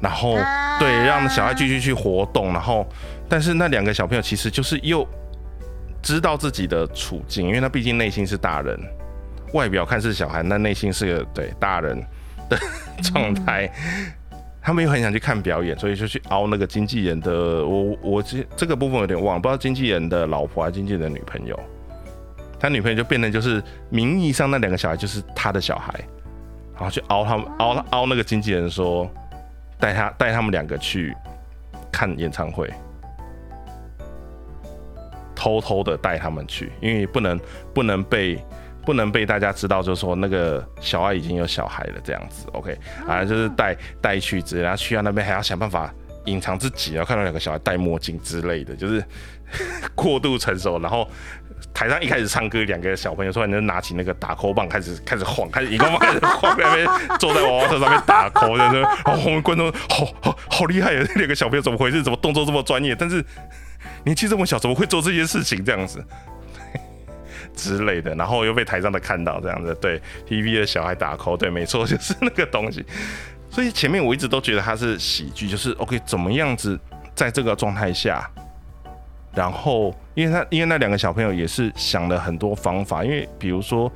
[0.00, 0.36] 然后，
[0.78, 2.52] 对，让小爱继续去活动。
[2.54, 2.86] 然后，
[3.28, 5.06] 但是那两个小朋友其实就是又
[6.02, 8.78] 知道自己的处境，因为他毕竟内心是大人，
[9.52, 12.00] 外表看似小孩，但内心是个对大人
[12.48, 12.58] 的
[13.02, 13.70] 状态。
[14.62, 17.64] 他们又很想去看表演，所以就去凹那个经纪人的。
[17.66, 21.58] 我我这这个部分有点忘，不知道经纪人的老婆还是经纪人的女朋友。
[22.58, 25.92] 他女朋友就变成就是名义上那两个小孩就是他的小孩，
[26.74, 29.10] 然后去凹他们凹凹那个经纪人说。
[29.80, 31.16] 带他带他们两个去
[31.90, 32.70] 看演唱会，
[35.40, 37.40] 偷偷的带他们去，因为不能
[37.72, 38.38] 不能被
[38.84, 42.46] 不能被大家知道，就是说那个小爱已经有小孩了这样子。
[42.52, 42.76] OK，
[43.08, 45.90] 啊，就是带带去，之然后去到那边还要想办法
[46.26, 49.02] 隐藏自己，然后看到两个小孩戴墨镜之类的，就是
[49.96, 51.08] 过度成熟，然后。
[51.72, 61.04] 台上一开始唱歌，两个小朋友突然就拿起那个打 call 棒，开始开始晃，开始荧光棒开始晃，在那边坐在娃娃车上面打 call，就是，然后我们观众好好好厉害啊！
[61.10, 62.02] 那两个小朋友怎么回事？
[62.02, 62.94] 怎么动作这么专业？
[62.98, 63.24] 但是
[64.04, 65.64] 年纪这么小，怎么会做这些事情？
[65.64, 66.04] 这样子
[67.54, 72.84] 之类的，然后又被台上的看到这样子，对 TV 的小孩打 call，对，没错， 就是那个东西。
[73.50, 76.78] 所以前面我一直都觉得它是喜剧，就是 OK，怎么样子
[77.14, 78.30] 在这个状态下。
[79.32, 83.90] 然后，因为他因为那两个小朋友也是想了很多方法，因为比如说，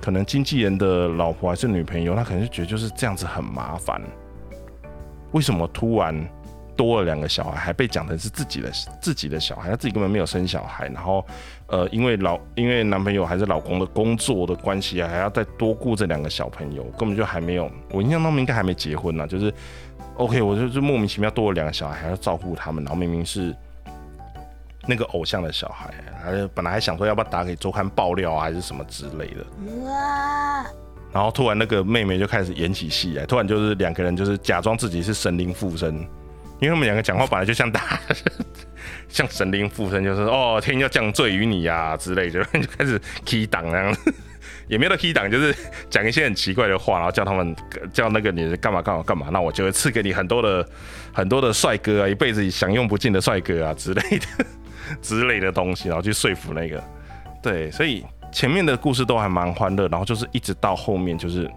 [0.00, 4.00] 可能经纪人的老婆还是女朋友，他可能就觉得就是这样子很麻烦。
[5.32, 6.26] 为什么突然
[6.80, 8.70] 多了两个小孩，还被讲成是自己的
[9.02, 9.68] 自己的小孩？
[9.68, 10.88] 他自己根本没有生小孩。
[10.88, 11.22] 然后，
[11.66, 17.70] 呃，因为老因为男朋友还是老公的工作的关系啊，还要再多顾这两个小朋友，根本就还没有。
[17.90, 19.26] 我印象中应该还没结婚呢。
[19.26, 19.52] 就是
[20.16, 23.54] OK，我就就莫名其妙多了两个小孩，还要照顾他们，然后明明是。
[24.86, 25.92] 那个偶像的小孩，
[26.24, 29.44] 他本来还想说要不要打给周刊爆料啊，还是什么之类的。
[31.12, 36.02] 然后突然那个妹妹就开始演起戏来，突然就是两个人就是假装自己是神灵附身，
[36.60, 37.98] 因为他们两个讲话本来就像打，
[39.08, 43.96] 像神灵附身，就是哦天要降罪于你呀之类的，就开始 key 档那样，
[44.68, 45.54] 也没有 key 档，就是
[45.88, 47.54] 讲一些很奇怪的话，然后叫他们
[47.92, 50.68] 叫那个女人干嘛干嘛干嘛，那我就会赐给你很多的
[51.12, 54.26] 很多的帅哥啊，一辈子享用不尽的帅哥啊之类的。
[55.00, 56.82] 之类的东西，然后去说服那个，
[57.40, 61.48] 对，所以前面的故事都还蛮欢乐，然后就是一直到后面就是，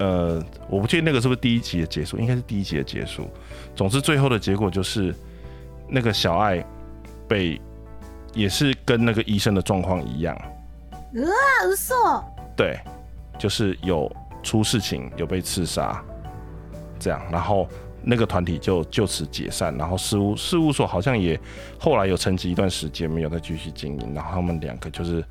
[0.00, 3.30] 呃，我不确定那个是不是第一集的结束，应该是第一集的结束。
[3.76, 5.14] 总之，最后的结果就是
[5.88, 6.64] 那个小爱
[7.28, 7.60] 被，
[8.34, 11.30] 也是跟那个医生的状况一样，啊，
[11.76, 11.94] 嘘，
[12.56, 12.80] 对，
[13.38, 14.10] 就是有
[14.42, 16.02] 出事情，有被刺杀，
[16.98, 17.68] 这样，然后。
[18.02, 21.38] 那个团体就就此解散，然后事务事务所好像也
[21.78, 25.22] 后来有沉寂一段时间，没有再继续经营，然后他们两个就是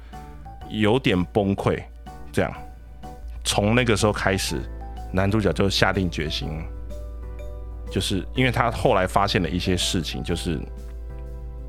[0.70, 1.82] 有点崩溃，
[2.32, 2.54] 这样。
[3.44, 4.62] 从那个时候开始，
[5.12, 6.62] 男主角就下定决心，
[7.90, 10.60] 就是因为他后来发现了一些事情，就是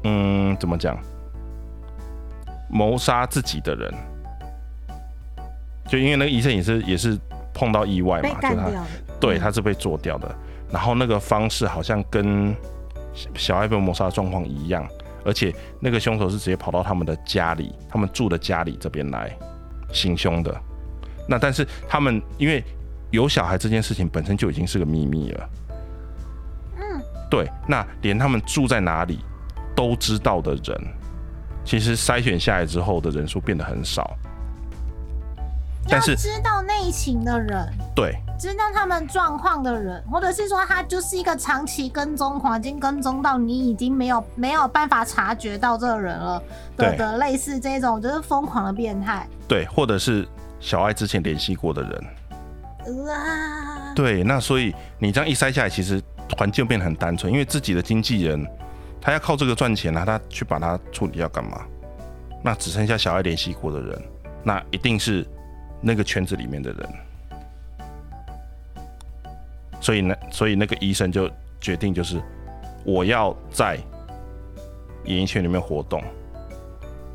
[0.04, 0.98] 嗯，怎么讲，
[2.68, 3.94] 谋杀自己的人，
[5.88, 7.18] 就因为那个医生也是也是
[7.54, 8.70] 碰到意外嘛，就他
[9.18, 10.34] 对他是被做掉的。
[10.70, 12.54] 然后那个方式好像跟
[13.34, 14.86] 小爱被谋杀的状况一样，
[15.24, 19.36] 而且那个凶手是直接跑到他们的家里，他们住的家里这边来
[19.92, 20.54] 行凶的。
[21.30, 22.62] 那但是他们因为
[23.10, 25.48] 有小孩这件事情本身就已经是个秘密了。
[26.76, 27.48] 嗯，对。
[27.68, 29.20] 那连他们住在哪里
[29.76, 30.86] 都知道的人，
[31.64, 34.10] 其实筛选下来之后的人数变得很少。
[35.88, 37.66] 但是知道内情的人，
[37.96, 46.40] 对，知道他们状况的人，或者是说他就是一个长期跟踪狂，已经跟踪到你已经没有没有办法察觉到这个人了
[46.76, 50.28] 的的类似这种就是疯狂的变态，对，或者是
[50.60, 56.00] 小爱之前联系过的人，哇，对，那所以你这样一筛下来，其实
[56.38, 58.46] 环境变得很单纯，因为自己的经纪人
[59.00, 61.66] 他要靠这个赚钱啊，他去把它处理要干嘛？
[62.44, 64.02] 那只剩下小爱联系过的人，
[64.44, 65.26] 那一定是。
[65.82, 66.88] 那个圈子里面的人，
[69.80, 71.26] 所以呢，所以那个医生就
[71.58, 72.20] 决定，就是
[72.84, 73.78] 我要在
[75.06, 76.04] 演艺圈里面活动，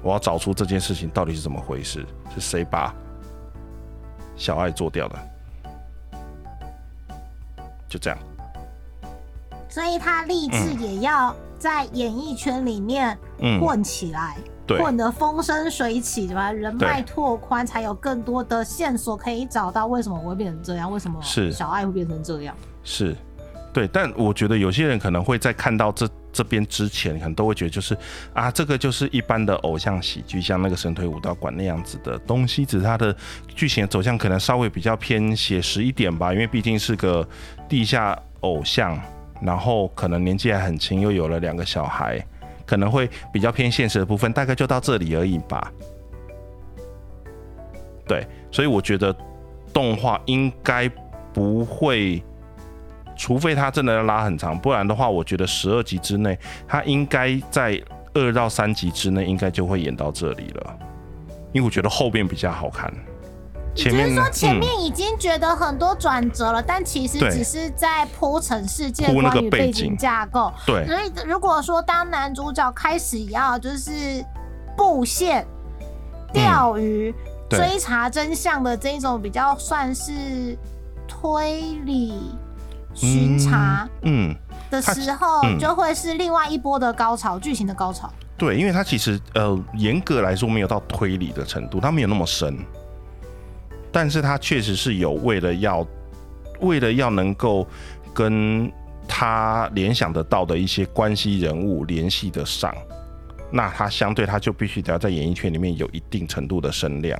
[0.01, 2.03] 我要找出这件事情到底是怎么回事，
[2.34, 2.91] 是谁把
[4.35, 5.19] 小爱做掉的？
[7.87, 8.19] 就这样。
[9.69, 13.17] 所以他立志也要在演艺圈里面
[13.59, 14.37] 混起来，
[14.79, 16.51] 混得风生水起，对吧？
[16.51, 22.55] 人脉拓宽，才有更多的线索可以找到为什么我会变成这样，为什么是小爱会变成这样？
[22.83, 23.15] 是，
[23.75, 23.85] 对。
[23.89, 27.97] 但我觉得有些人可能会在看到这这边之前，可能都会觉得就是
[28.33, 33.13] 啊，这个就是一般的偶像喜剧，像那个神推武道馆那样子的东西，只是它的
[33.53, 37.27] 剧情走向可能稍微比较偏写实一点吧，因为毕竟是个
[37.67, 38.97] 地下偶像。
[39.41, 42.25] 然后可能年纪还很轻，又有了两个小孩，
[42.65, 45.69] 可能会比较偏现实的部分，大概就到这里而已吧。
[48.07, 49.13] 对，所以我觉得
[49.73, 50.89] 动画应该
[51.33, 52.23] 不会，
[53.15, 57.82] 除非他真的要拉很长，不然的话，我觉得十二集之内，他应该在
[58.13, 60.75] 二到三集之内，应该就会演到这里了。
[61.54, 62.93] 因为我觉得后边比较好看。
[63.73, 69.97] 只是说前面已经觉得很多转折了，但其实只是在铺陈世界观与背景。
[69.97, 70.49] 架构。
[70.65, 74.23] 对，所以如果说当男主角开始要就是
[74.78, 75.45] 布线、
[76.32, 77.13] 钓鱼、
[77.49, 80.58] 追查真相的这种比较算是
[81.06, 82.13] 推理
[82.95, 84.34] 巡查，嗯
[84.71, 88.12] 的时候，就会是另外一波的高潮，剧情的高潮。
[88.38, 92.58] 对，因为它其实呃严格来说没有到推理的程度，它没有那么深。
[93.91, 95.88] 但是他确实是有为了要，
[96.60, 97.65] 为了要能够
[98.13, 98.69] 跟
[99.08, 102.75] 他联想得到的一些关系人物联系得上，
[103.49, 107.17] 那他相对他就必须得要在演艺圈里面有一定程度的声量，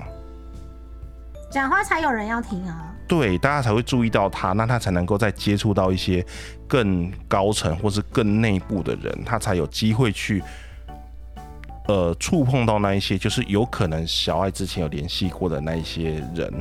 [1.56, 2.94] 讲话才有人要听啊。
[3.08, 6.26] 对，大家才会注意到他，那他才能够再接触到一些
[6.68, 10.44] 更高层或是更内部的人，他才有机会去。
[11.88, 16.52] 呃，触碰到那一些，就是有可能小爱之前有联系过的那一些人，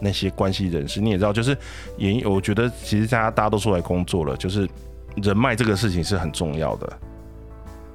[0.00, 1.56] 那些关系人士，你也知道，就是
[1.96, 4.68] 演，我觉得其实大家大家都出来工作了，就是
[5.16, 6.98] 人脉这个事情是很重要的，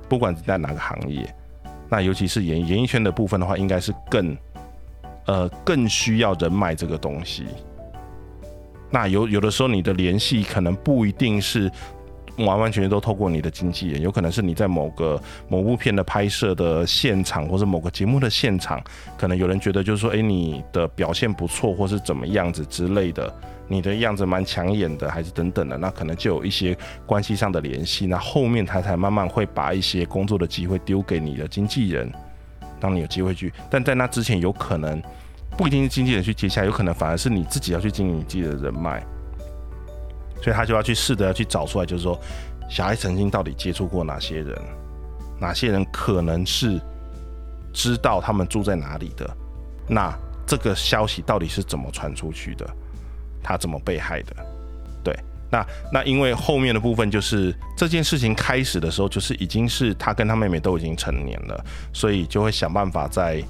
[0.09, 1.33] 不管在哪个行业，
[1.87, 4.35] 那尤其是演演艺圈的部分的话，应该是更
[5.25, 7.45] 呃更需要人脉这个东西。
[8.89, 11.71] 那有有的时候你的联系可能不一定是。
[12.39, 18.83] 完完全全都透过你的经纪人，有可能是你在某个某部片的拍摄的现场，或者某个节目的现场，
[19.17, 23.33] 可能有人觉得就是说，哎，你的表现不错，或是怎么样子之类的，
[23.69, 32.11] 你的样子蛮抢眼的，还是等等的，那可能就有一些关系上的联系，那后面他才慢慢会把一些工作的机会丢给你的经纪人，
[32.79, 35.01] 当你有机会去，但在那之前，有可能
[35.57, 39.03] 不一定是经纪人去接下，有可能反而是你自己要去经营你自己的人脉。
[40.41, 42.19] 所以他就要去试着要去找出来，就是说，
[42.69, 44.61] 小孩曾经到底接触过哪些人，
[45.39, 46.79] 哪些人可能是
[47.73, 49.37] 知道他们住在哪里的，
[49.87, 50.13] 那
[50.45, 52.69] 这个消息到底是怎么传出去的，
[53.41, 54.35] 他怎么被害的？
[55.55, 63.43] 那那因为后面的部分就是这件事情开始的时候，就是已经是他跟他妹妹都已经成年了，所以就会想办法在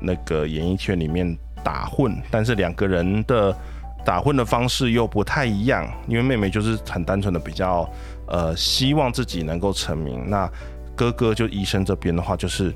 [0.00, 3.54] 那个演艺圈里面打混，但是两个人的。
[4.02, 7.86] 打混的方式又不太一样，因为妹妹就是很单纯的比较，
[8.28, 10.24] 呃，希望自己能够成名。
[10.26, 10.50] 那
[10.96, 12.72] 哥哥就医生这边的话，就是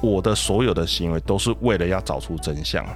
[0.00, 2.86] 我的所有的行为都是为了要找出真相。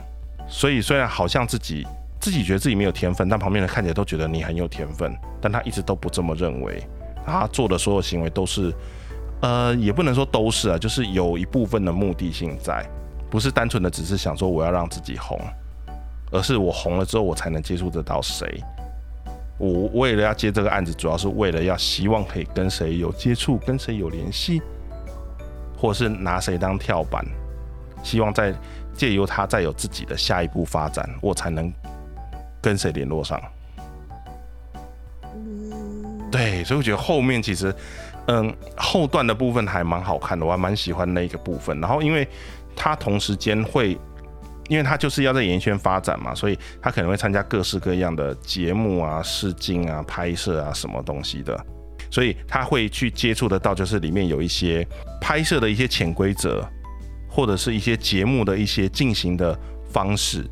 [0.49, 1.85] 所以虽然好像自己
[2.23, 6.81] 自己觉得自己没有天分，但旁边人看起来都觉得你很有天分，但他一直都不这么认为。
[7.27, 8.73] 他做的所有行为都是，
[9.41, 12.89] 呃，也不能说都是啊，就是有一部分的目的性在，
[13.29, 15.37] 不是单纯的只是想说我要让自己红。
[16.31, 18.49] 而是我红了之后，我才能接触得到谁。
[19.59, 24.63] 我为了要接这个案子，主要是为了要希望可以跟谁有接触，跟谁有联系，
[25.77, 27.23] 或是拿谁当跳板，
[28.03, 28.55] 希望再
[28.95, 31.71] 借由他再有自己的下一步发展，我才能
[32.63, 33.39] 跟谁联络上。
[36.31, 37.75] 对，所以我觉得后面其实，
[38.29, 41.79] 嗯，后段的部分还蛮好看的，我还蛮喜欢那个部分。
[41.81, 42.27] 然后，因为
[42.75, 43.99] 他同时间会。
[44.69, 51.67] 因为他就是要在演艺圈发展嘛，所以他可能会参加各式各样的节目啊、试镜啊、拍摄啊什么东西的，
[52.11, 54.87] 所以他会去接触得到，就是里面有一些
[55.21, 56.67] 拍摄的一些潜规则，
[57.29, 59.59] 或者是一些节目的一些进行的
[59.91, 60.49] 方式。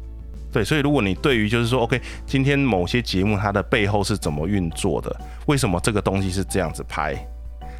[0.52, 5.14] 对，所以如果你对于就是说，OK，今天某些节目它的背后是怎么运作的，
[5.46, 7.16] 为什么这个东西是这样子拍，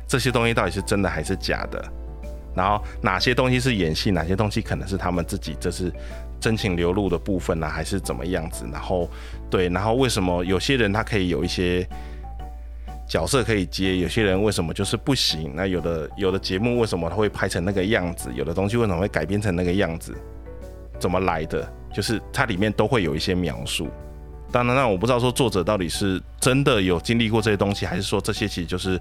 [0.07, 1.85] 这些东西到底是真的还是假的，
[2.55, 5.93] 然后哪些东西是演戏，哪些东西可能是他们自己这是。
[6.41, 8.65] 真情流露的部分呢，还是怎么样子？
[8.73, 9.07] 然后，
[9.51, 11.87] 对，然后为什么有些人他可以有一些
[13.07, 15.53] 角色可以接，有些人为什么就是不行？
[15.55, 18.31] 那有的有的节目为什么他会拍成那个样子？
[18.35, 20.17] 有的东西为什么会改编成那个样子？
[20.99, 21.71] 怎么来的？
[21.93, 23.89] 就是它里面都会有一些描述。
[24.53, 29.01] 当然，那我不知道说作者到底是真的有经历过这些东西，还是说这些其实就是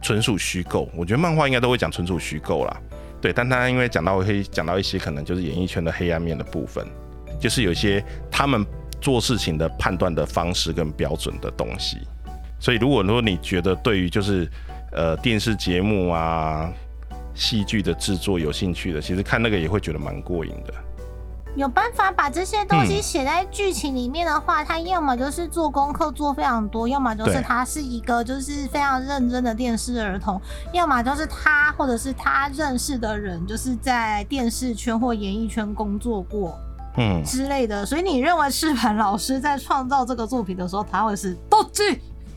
[0.00, 0.88] 纯属虚构。
[0.94, 2.80] 我觉得漫画应该都会讲纯属虚构啦。
[3.20, 6.86] 对，但他因为讲到会讲到一些可能就是演艺圈的黑暗面的部分，
[7.40, 8.64] 就是有一些他们
[9.00, 11.98] 做事情的判断的方式跟标准的东西。
[12.60, 14.48] 所以，如果说你觉得对于就是
[14.92, 16.72] 呃电视节目啊、
[17.34, 20.74] 戏剧的制作有兴趣的，其实看那个也会觉得蛮过瘾的。
[21.56, 30.40] 有办法把这些东西写在剧情里面的话，他要么就是做功课做非常多，要么就是他是一个就是非常认真的电视儿童，
[30.72, 36.58] 要么就是他或者是他认识的人就是在电视圈或演艺圈工作过，
[36.98, 37.86] 嗯之类的。
[37.86, 41.34] 所以你认为赤坂老师在创造这个作品的时候，他会是？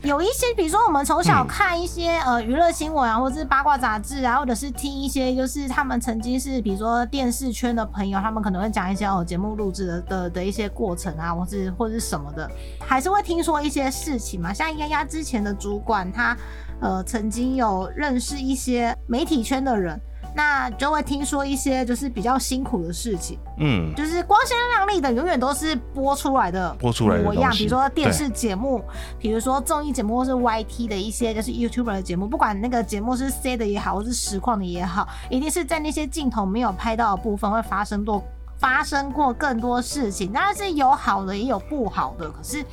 [0.02, 14.54] 有一些，比如说我们从小看一些呃娱乐新闻啊，或者是八卦杂志啊，或者是听一些就是他们曾经是比如说电视圈的朋友，他们可能会讲一些哦节目录制的的的一些过程啊，或是或者是什么的，还是会听说一些事情嘛。
[14.54, 16.34] 像丫丫之前的主管，他
[16.80, 20.00] 呃曾经有认识一些媒体圈的人。
[20.34, 28.82] 那就会听说一些就是比较辛苦的事情，嗯，就是光鲜亮丽的永远都是播出来的播出来的模样，比如说电视节目，
[29.18, 38.22] 比如说综艺节目或是 YT 的一些就是 YouTuber 的节目，不管那个节目是 C 的也好，或是实况的也好，一定是在那些镜头没有拍到的部分会发生多
[38.58, 42.64] 发生过更多事情，当然是有好的也有不好的，可是。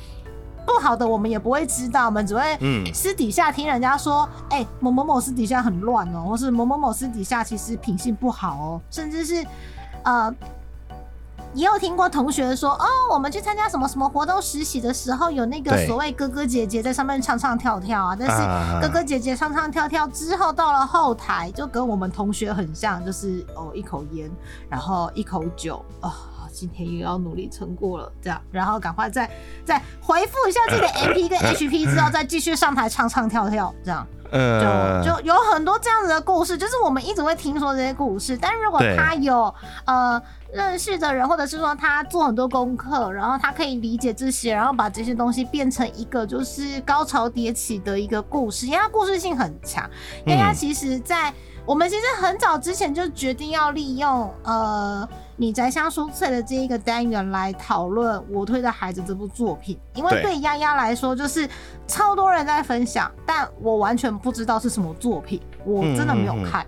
[0.68, 2.42] 不好的我们也不会知道，我们只会
[2.92, 9.42] 私底下听人家说，哎，某某某私底下很乱哦，或是某某某私底下其实品性不好哦，甚至是
[10.04, 10.30] 呃，
[11.54, 24.30] 也有听过同学说，哦，我们去参加什么什么活动实习的时候，有那个所谓哥哥姐姐在上面唱唱跳跳啊，但是哥哥姐姐唱唱跳跳之后到了后台，就跟我们同学很像，就是哦一口烟，
[24.68, 26.12] 然后一口酒啊。
[26.52, 29.28] 今天又要努力撑过了，这样，然后赶快再
[29.64, 34.06] 再回复一下自己的 MP 跟 HP 之后，再继续上台唱唱跳跳，这样，
[35.04, 38.36] 就就有很多这样子的故事，就是我们一直会听说这些故事。
[38.36, 39.52] 但如果他有
[39.86, 40.20] 呃
[40.52, 49.88] 认识的人，或者是说他做很多功课，然后他可以理解这些，然后把这些东西变成一个就是高潮迭起的一个故事，因为它故事性很强。
[50.26, 51.32] 因为它其实，在
[51.68, 55.06] 我们其实很早之前就决定要利用呃。
[55.40, 61.48] 你宅香蔬菜的这一个单元来讨论我推的孩子这部作品，因为对丫丫来说就是
[61.86, 66.66] 超多人在分享，但我完全不知道是什么作品，我真的没有看。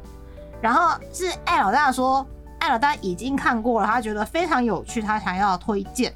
[0.60, 2.24] 然后是艾老大说，
[2.60, 6.14] 艾老大已经看过了，他觉得非常有趣，他想要推荐。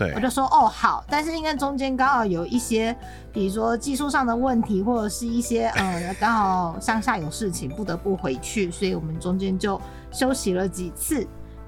[0.00, 2.96] 对，我就说哦好，但是因为中间刚好有一些，
[3.30, 9.78] 比如说技术上的问题，或者是一些呃刚好乡下有事情不得不回去，所以我们中间就
[10.10, 11.20] 休息了几次。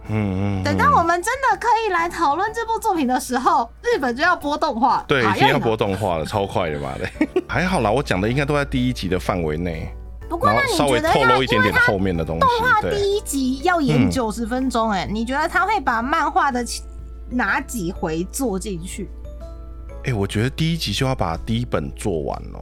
[0.08, 7.08] 嗯嗯，等到我们真的可以来讨论这部作品的时候，日本就要播动画，对，已经要播动画了，超快的嘛的。
[7.46, 9.94] 还好啦，我讲的应该都在第一集的范围内。
[10.28, 12.40] 不过，那你稍微透露一点点后面的东西。
[12.40, 16.64] 动画第一集要演九十分钟，哎，你觉得他会把漫画的
[17.32, 19.08] 哪几回做进去？
[20.04, 22.60] 哎，我觉得第一集就要把第一本做完哦。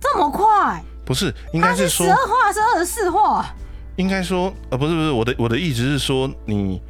[0.00, 0.82] 这么快？
[1.04, 3.54] 不是，应该是十二话是二十四话。
[3.96, 6.82] 应该说，呃，不是不是，我的我的意思是说，你，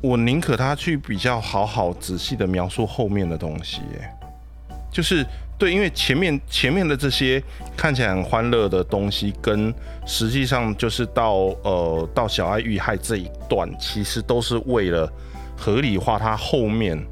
[0.00, 3.80] 我宁可他去比较好好仔细的描述后面的东西，
[4.92, 5.26] 就是
[5.58, 7.42] 对，因为前面前面的这些
[7.76, 9.74] 看起来很欢乐的东西，跟
[10.06, 15.10] 实际上就是到呃到小爱遇害这一段，其实都是为了
[15.56, 17.02] 合理化他后面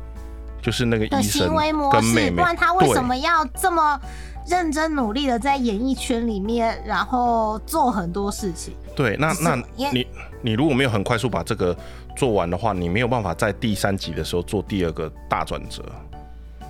[0.61, 1.55] 就是那个医生
[1.91, 4.01] 跟妹妹，不然他为什么要这么？
[4.47, 8.75] 认真努力的在演艺圈里面，然后做很多事情。
[8.95, 10.07] 对，那那你
[10.43, 11.75] 你如果没有很快速把这个
[12.15, 15.83] 做完的话，你没有办法在第三集的时候做第二个大转折，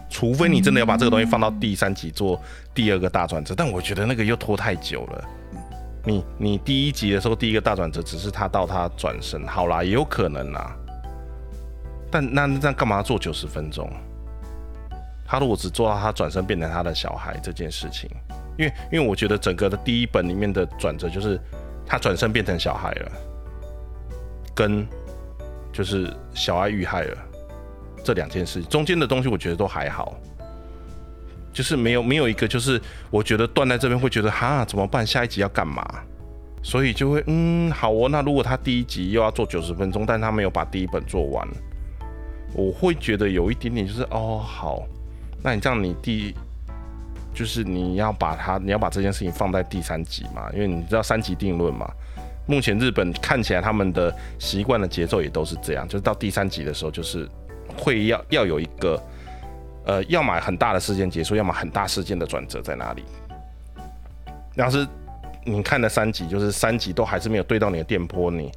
[0.09, 2.41] 除非你真的要把这个东西放到第三集做
[2.73, 3.57] 第二个大转折。
[3.57, 5.25] 但我觉得那个又拖太久了。
[6.05, 10.77] 你你第一集的时候第一个大转折只是他到他转身，好啦，也有可能啦。
[12.15, 13.91] 但那那干嘛做九十分钟？
[15.27, 18.09] 他如果只做到他转身变成他的小孩这件事情，
[18.57, 21.41] 因为因为我觉得整个的第一本里面的转折就是
[21.85, 23.13] 他转身变成小孩了，
[24.55, 24.87] 跟
[25.73, 27.19] 就是小爱遇害了
[28.05, 30.15] 这两件事中间的东西，我觉得都还好，
[31.53, 35.05] 就是没有没有一个就是我觉得断在这边会觉得哈怎么办？
[35.05, 35.85] 下一集要干嘛？
[36.63, 41.49] 所以就会嗯好哦，那如果他第一集又要做九十分钟，但他没有把第一本做完，
[42.55, 44.83] 我会觉得有一点点就是哦好。
[45.43, 46.35] 那你这样，你第
[47.35, 51.91] 就是你要把它，你要把这件事情放在第三集嘛，因为你知道三级定论嘛。
[52.47, 57.29] 目前日本看起来他们的习惯的节奏也都是这样，就是到第三集的时候，就是
[57.77, 59.03] 会要要有一个，
[59.87, 63.03] 呃，要么很大的事件结束，要么很大事件的转折在哪里。
[64.55, 64.87] 要是
[65.45, 68.53] 你看的三集，就是三集都还是没有对到你的电波，你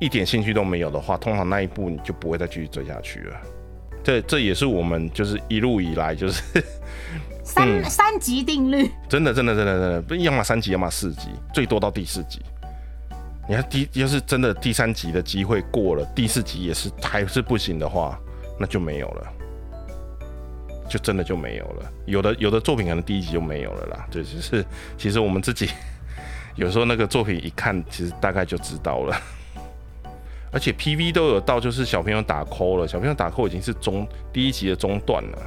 [0.00, 3.36] 一点兴趣都没有的话，通常那一步你就不会再继续追下去了。
[4.04, 6.42] 这这也是我们就是一路以来就是
[7.44, 12.40] 三三级定律，真的真的真的真的，不要么三级，要么四级，最多到第四级。
[13.48, 18.18] 你看第要是真的第三级的机会过了，第四级也是还是不行的话，
[18.58, 19.32] 那就没有了，
[20.88, 21.92] 就真的就没有了。
[22.06, 24.64] 有的有的作品可能第一集就没有了啦，就只是
[24.96, 25.68] 其实我们自己
[26.56, 29.20] 有时候那个作品一看，其实大概就知道了。
[30.50, 35.38] 而且 PV 都有到，就是小朋友打哭了，小朋友打哭已经是中第一集的中段了。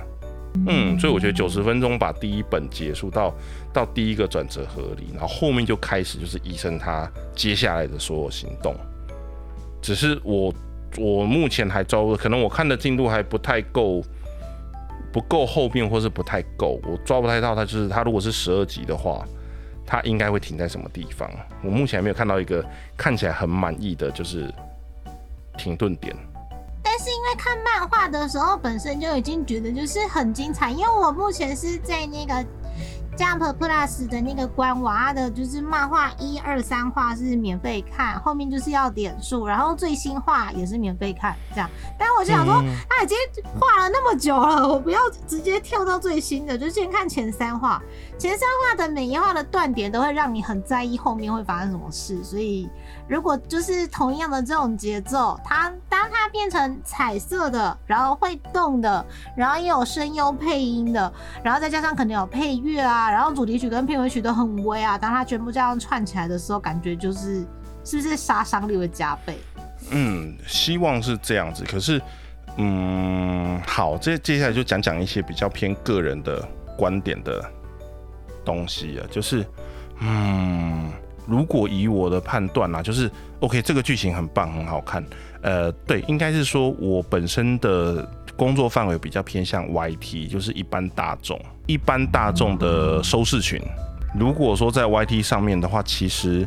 [0.68, 3.34] 嗯，所以我觉得九十分钟把第一本结束到
[3.72, 8.76] 到第一个转折合理，然后后面就开始就是医生他接下来的所有行动。
[9.82, 10.54] 只是我
[10.98, 14.04] 我目前还抓，可能我看的进度还不太够，
[15.14, 17.64] 不够后面或是不太够，我抓不太到他。
[17.64, 19.26] 就是他如果是十二集的话，
[19.86, 21.32] 他应该会停在什么地方？
[21.64, 22.62] 我目前还没有看到一个
[22.98, 24.54] 看起来很满意的就是
[25.58, 26.16] 停顿点。
[26.84, 32.34] 但是因为看漫画的时候本身就已经觉得就是很精彩，因为我目前是在那个
[33.16, 41.70] Jump Plus 的那个官网，它的就是漫画一二三话是免费看，后面就是要点数，然后最新话也是免费看这样。
[42.00, 43.18] 但我就想说，他已经
[43.60, 47.82] 画了那么久了，我不要直接跳到最新的，就先看前三话。
[48.18, 52.68] 前三话的每一话的断点都会让你很在意后面会发生什么事，所以。
[53.12, 59.06] 如果就是同样的这种节奏，它当它变成彩色的，然后会动的，
[59.36, 61.12] 然后也有声优配音的，
[61.44, 67.46] 然后再加上可能有配乐啊，然后主题曲跟片尾曲都很微啊，当它全部这样串起来的时候，感觉就是
[67.84, 69.38] 是不是杀伤力会加倍？
[69.90, 71.66] 嗯，希望是这样子。
[71.66, 72.02] 可是，
[72.56, 76.48] 嗯，好，接接下来就讲讲一些比较偏个人的
[76.78, 77.44] 观点的
[78.46, 79.46] 东西啊，就是，
[80.00, 80.90] 嗯。
[81.32, 83.10] 如果以我的判断啊，就是
[83.40, 85.02] OK，这个剧情很棒，很好看。
[85.42, 88.06] 呃，对，应该是说我本身的
[88.36, 93.60] 工作范围比较偏向 YT，就是一般大众，一般大众的收视群。
[94.14, 96.46] 如果说在 YT 上面的话，其实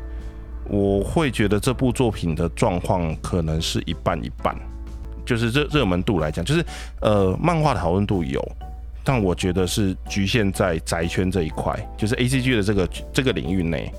[0.68, 4.54] 我会觉得这部作品的状况可能是一半一半，
[5.24, 6.64] 就是热热门度来讲，就是
[7.00, 8.40] 呃，漫画的讨论度有，
[9.02, 13.90] 但我觉得是局限在宅圈这一块，就是 ACG 的这个这个领域内。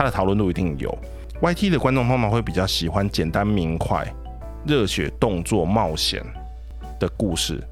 [0.00, 0.98] 它的讨论度一定有
[1.42, 4.02] ，YT 的观众通常会比较喜欢简单明快、
[4.66, 6.24] 热血动作冒险
[6.98, 7.62] 的故事。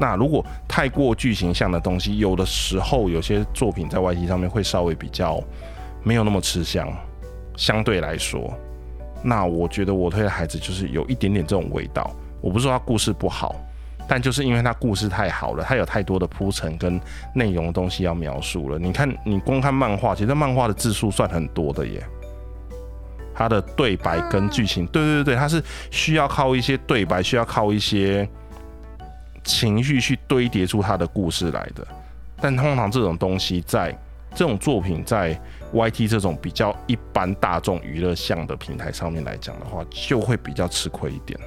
[0.00, 5.38] 那如果太过剧情向的东西，有的时候有些作品在 YT 上面会稍微比较
[6.02, 6.90] 没有那么吃香。
[7.54, 8.50] 相对来说，
[9.22, 12.10] 那我觉得我推的孩子就是有一点点这种味道。
[12.40, 13.54] 我不是说他故事不好。
[14.08, 16.98] 但就是因为它故事太好了，它有太多的铺陈跟
[17.34, 18.78] 内容的东西要描述了。
[18.78, 22.02] 你看，你光看漫画，其实漫画的字数算很多的耶。
[23.34, 28.28] 它的对白跟剧情，对对对它是需要靠一些对白，需要靠一些
[29.44, 31.86] 情绪去堆叠出它的故事来的。
[32.40, 33.96] 但通常这种东西，在
[34.34, 35.38] 这种作品在
[35.72, 41.38] YT 这种比较一般大众娱乐向的平台上面来讲的话，就会比较吃亏一点。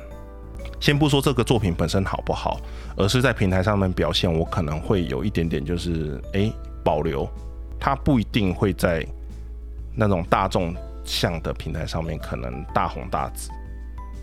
[0.82, 2.60] 先不说这个作品本身好不好，
[2.98, 6.52] 而是在平台上面表现，我可能会有一点点就是哎
[6.84, 7.30] 保留，
[7.80, 9.06] 它不一定会在
[9.96, 10.74] 那种大众
[11.06, 13.52] 向的平台上面可能大红大紫。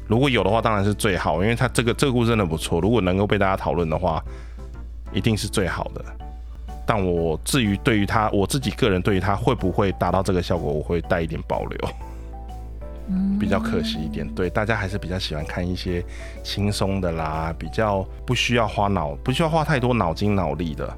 [0.09, 2.81] 如果有的话，当然是最好，因为它这个这个故事真的不错。
[2.81, 4.21] 如果能够被大家讨论的话，
[5.13, 6.05] 一定是最好的。
[6.85, 11.79] 但我至于对于它，我自己个人对于它会不会达到这个效果，我会带一点保留。
[13.39, 16.05] 比较可惜一点，对大家还是比较喜欢看一些
[16.43, 20.97] 轻松的啦，比较不需要花脑，不需要花太多脑筋脑力的，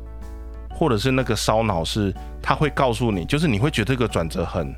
[0.75, 4.75] 或者是那个烧脑是，他会告诉你，就是你会觉得这个转折很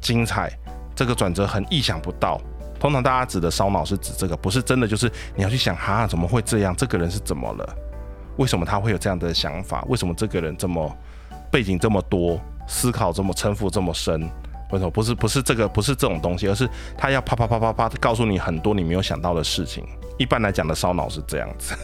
[0.00, 0.50] 精彩，
[0.94, 2.40] 这个转折很意想不到。
[2.80, 6.74] 通常大家指的烧脑是指这个，不是真的，就是你要去想，哈，怎么会这样？
[6.76, 7.76] 这个人是怎么了？
[8.36, 9.84] 为什么他会有这样的想法？
[9.88, 10.94] 为什么这个人这么
[11.50, 14.28] 背景这么多，思考这么城府这么深？
[14.90, 19.84] 不是不是这个不是这种东西，而是他要啪啪啪啪啪告诉你很多你没有想到的事情。
[20.16, 21.74] 一般来讲的烧脑是这样子，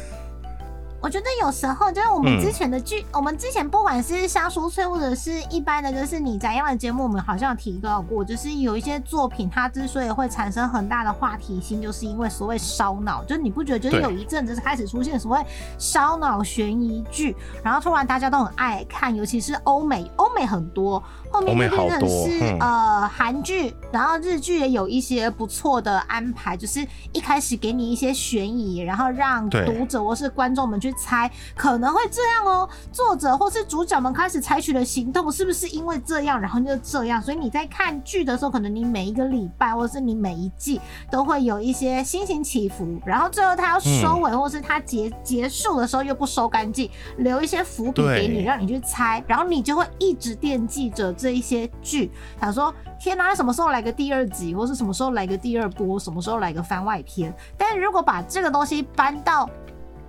[1.03, 15.45] 我觉得有时候就是我们之前的剧，我们之前不管是香酥脆或者是一般的，就是你怎样的节目，我们好像有提到过，就是有一些作品它之所以会产生很大的话题性，就是因为所谓烧脑，就是你不觉得就是有一阵子开始出现所谓
[15.79, 21.03] 烧脑悬疑剧，然后突然大家都很爱看，尤其是欧美，欧美很多。
[21.33, 32.69] 后面就变成是呃韩剧，然后日剧也有一些不错的安排，就是一开始给你一些悬疑，然后让读者或是观众们去猜可能会这样哦。
[32.91, 37.21] 作者或是主角们开始采取的行动是不是因为这样，然后就这样？
[37.21, 40.81] 所以你在看剧的时候，可能你每一个礼拜或是你每一季
[41.11, 51.11] 都会有一些心情起伏，然后最后他要收尾或是他结结束的时候又不收干净，留一些伏笔给你，让你去猜，然后你就会一直惦记着。
[51.21, 52.11] 这一些剧，
[52.41, 57.35] 想说天哪，什么时候来个第二集，或是什么时候来个第二波，什么时候来个番外篇？
[57.59, 59.49] 但是如果把这个东西搬到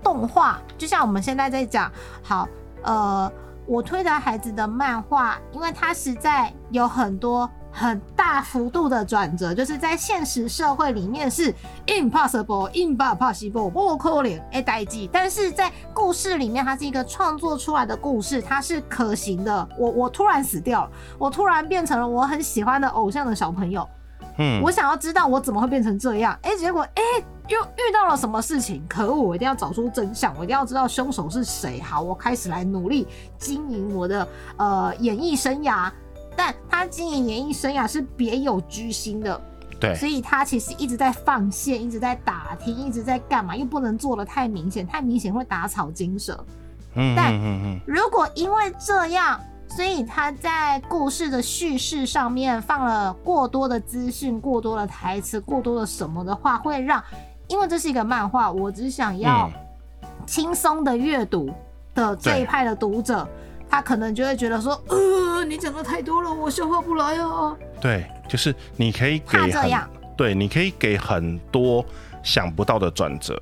[0.04, 1.91] 动画，就像我们现在在讲，
[2.24, 2.47] 好，
[2.84, 3.32] 呃，
[3.66, 7.49] 我推的孩子的漫画，因为它实在有很多。
[7.74, 11.56] 很大幅度的转折，就是在现实社会里面是
[11.88, 19.70] impossible、impossible、不可能哎代际，但是在故事里面，它是一个创作出来的故事，它是可行的。
[19.80, 23.88] 我我突然死掉了，我突然变成了我很喜欢的偶像的小朋友，
[24.38, 27.02] 嗯，我想要知道我怎么会变成这样，哎，结果哎
[27.48, 28.84] 又遇到了什么事情？
[28.88, 31.82] 可恶，我一定要找出真相，我一定要知道凶手是谁。
[31.82, 33.08] 好，我开始来努力
[33.38, 34.28] 经营我的
[34.58, 35.92] 呃演艺生涯。
[36.34, 39.40] 但他经营演艺生涯是别有居心的，
[39.82, 46.42] 对，所以他其实一直在放线，一直在打听，一直在干嘛，又不能做的太明显，太明显会打草惊蛇。
[46.96, 47.34] 嗯，但
[47.86, 49.38] 如果因为这样，
[49.76, 57.01] 所以他在故事的叙事上面放了过多的资讯、过多的台词、过多的什么的话，会让，
[57.47, 59.49] 因为这是一个漫画，我只想要
[60.28, 61.49] 轻松的阅读
[61.95, 63.28] 的这一派的读者。
[63.69, 67.55] 他可能就会觉得说，呃，你讲的太多了，我消化不来啊。
[67.80, 71.82] 对，就是你可以给这样，对，你可以给很多
[72.22, 73.39] 想不到的转折，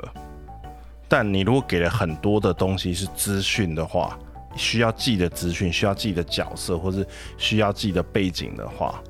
[1.08, 4.16] 但你如果给了很多的东西是资讯的话，
[4.56, 7.06] 需要记的资讯，需要记的角色，或是
[7.38, 9.02] 需要记的背景的话，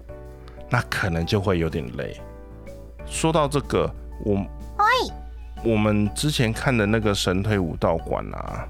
[0.70, 2.20] 那可能就会有点累。
[3.06, 3.90] 说到这个，
[4.26, 4.46] 我，
[5.64, 8.68] 我们之前看的那个神推武道馆啊。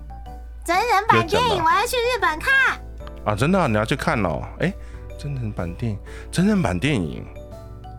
[0.66, 2.80] 真人版电影，我要去日本看
[3.26, 3.36] 啊！
[3.36, 4.42] 真的，你要去看哦？
[4.60, 4.72] 哎，
[5.18, 6.00] 真人版电影，
[6.32, 7.26] 真人版电影，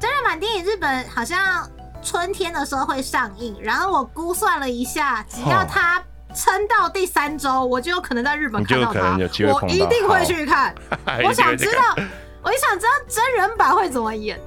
[0.01, 1.69] 真人版电影，日本好像
[2.01, 3.57] 春天的时候会上映。
[3.61, 6.01] 然后我估算了一下，只要它
[6.35, 9.17] 撑到第三周，我就有可能在日本看到他。
[9.17, 10.75] 我一定会去看。
[11.25, 11.95] 我想知道，
[12.43, 14.41] 我想知道真人版会怎么演。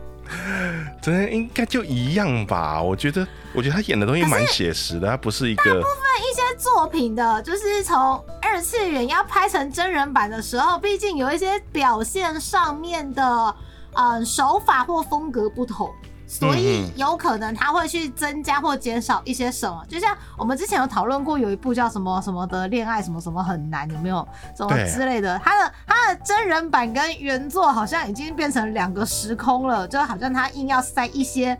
[1.01, 2.81] 真人应该就一样吧？
[2.81, 5.63] 我觉得，我觉得他演的东西蛮写实的，他不是一个。
[5.63, 13.55] 大部分一些作品的，就是从二次元要拍成真人版的时候，毕竟有一些表现上面的，
[13.95, 15.93] 嗯，手法或风格不同。
[16.39, 24.27] 所以有可能他会去增加或减少一些什么，就像我们之前有讨论过，有一部叫什么什么的恋爱什么什么很难，有没有
[24.57, 25.39] 什么之类的？
[25.43, 31.57] 他的他的真人版跟原作好像已经变成两个时空了，就好像他硬要塞一些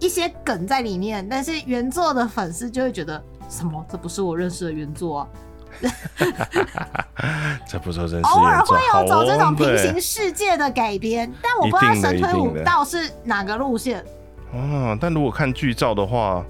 [0.00, 3.84] 一些梗在里面，但是原作的粉丝就会觉得什么？
[3.88, 5.28] 这不是我认识的原作啊！
[7.68, 14.04] 这不是认识偶尔会有走这种平行世界的改编，但我不知道神推武道是哪个路线。
[14.52, 16.44] 哦，但如果看剧照的话，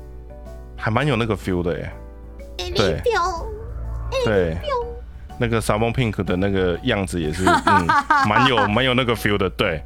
[0.77, 1.93] 还蛮有那个 feel 的耶。
[2.75, 3.03] 对，
[4.25, 4.57] 对，
[5.39, 7.87] 那个 Samon Pink 的那个样子也是，嗯，
[8.29, 9.49] 蛮有蛮有那个 feel 的。
[9.51, 9.83] 对，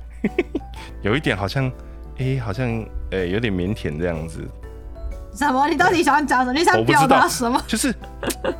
[1.02, 1.70] 有一点好像，
[2.18, 2.68] 哎，好像，
[3.10, 4.40] 哎，有点腼腆这样子。
[5.34, 5.66] 什么？
[5.68, 6.58] 你到底想讲什么？
[6.58, 7.62] 你想表达什么？
[7.66, 7.94] 就是，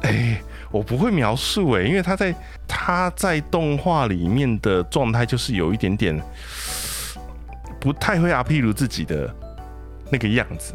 [0.02, 0.40] 哎。
[0.72, 2.34] 我不会描述哎，因为他在
[2.66, 6.18] 他在动画里面的状态就是有一点点
[7.78, 9.32] 不太会阿譬如自己的
[10.10, 10.72] 那个样子，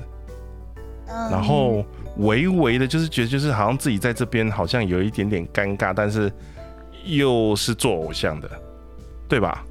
[1.31, 1.83] 然后
[2.17, 6.31] 微微的，就是觉得就是好像自己在这边好像有一点点尴尬，但是
[7.05, 8.49] 又是做偶像的，
[9.27, 9.65] 对吧？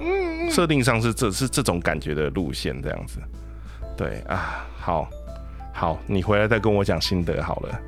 [0.00, 3.18] 嗯，设定上是这是这种感觉的路线这样子，
[3.96, 5.08] 对啊，好，
[5.72, 7.80] 好，你回来再跟我讲心得好了。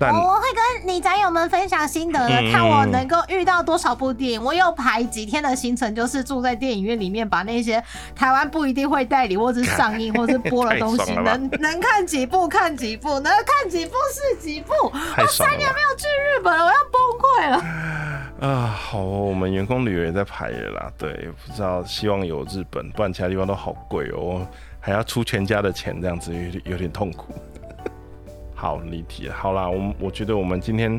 [0.00, 4.42] 我会跟你宅友们分享心得的，看我能够遇到多少部电影。
[4.42, 7.82] 我有排几天的行程，就是住在电影院里面，把那些
[8.14, 14.72] 台湾不一定会代理或是上映或是播的东西，能能看几部看几部，能看几部是几部。
[14.92, 17.64] 我三年没有去日本了，我要崩溃了。
[18.40, 20.92] 啊，好，我们员工旅游也在排了啦。
[20.98, 24.46] 对，不知道，希望有日本，不然其他地方都好贵哦，
[24.80, 27.32] 还要出全家的钱，这样子有点有点痛苦。
[28.64, 29.34] 好离题了。
[29.34, 30.98] 好啦，我我觉得我们今天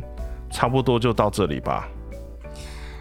[0.52, 1.88] 差不多就到这里吧。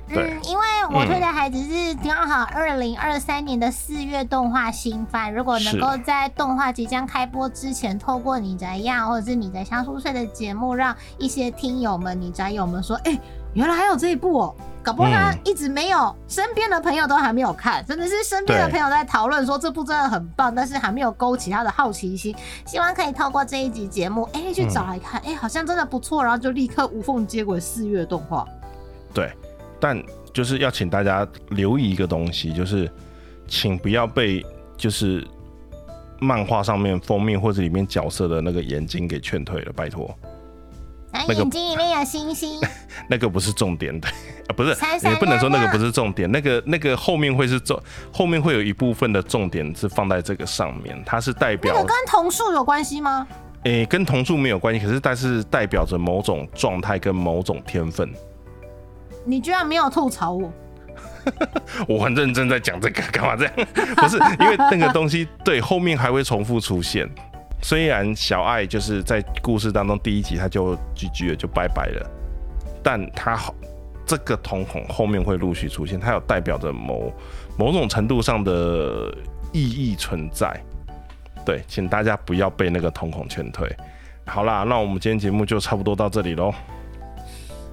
[0.09, 13.19] 嗯，因为我推的孩子是刚好二零二三年的四月动画新番，如果能够在动画即将开播之前，透过你宅样或者是你在香酥碎的节目，让一些听友们、你宅友们说，哎，
[13.55, 22.35] 原来还有这一部哦，搞不好他一直没有，身边的朋友都还没有看，真的是身边的朋友在讨论说这部真的很棒，但是还没有勾起他的好奇心，
[22.67, 28.47] 希望可以透过这一集节目，哎，去找来看，哎，好像真的不错，然后就立刻无缝接轨四月动画，
[29.13, 29.33] 对。
[29.81, 30.03] 但
[30.33, 32.91] 就是要请大家留意一个东西，就是
[33.47, 34.43] 请不要被
[34.79, 35.27] 就是
[36.21, 40.15] 漫画上面封面或者里面角色的那个眼睛给劝退了，拜托。
[41.13, 42.59] 那眼睛里面有星星。
[42.63, 42.69] 那
[43.19, 44.09] 个不是重点的
[44.49, 44.71] 啊，不是，
[45.09, 47.81] 也不能说那个不是重点，那个那个后面会是重，
[48.13, 51.75] 后面会有一部分的重点是放在这个上面，它是代表。
[51.75, 53.27] 那个跟同数有关系吗？
[53.65, 58.13] 诶，跟同数没有关系，可是但是代表着某种状态跟某种天分。
[59.25, 60.53] 你居然没有吐槽我，
[61.89, 63.55] 我很认真在讲这个，干嘛这样？
[63.97, 67.09] 不是因为那个东西，对，后面还会重复出现。
[67.63, 72.11] 虽然小爱就是在故事当中第一集他就 GG 了，就拜拜了，
[72.85, 73.37] 但他
[74.07, 77.11] 这个瞳孔后面会陆续出现，它有代表着某
[77.59, 79.13] 某种程度上的
[79.51, 80.55] 意义存在。
[81.45, 83.75] 对，请大家不要被那个瞳孔劝退。
[84.27, 86.53] 好啦，那我们今天节目就差不多到这里喽。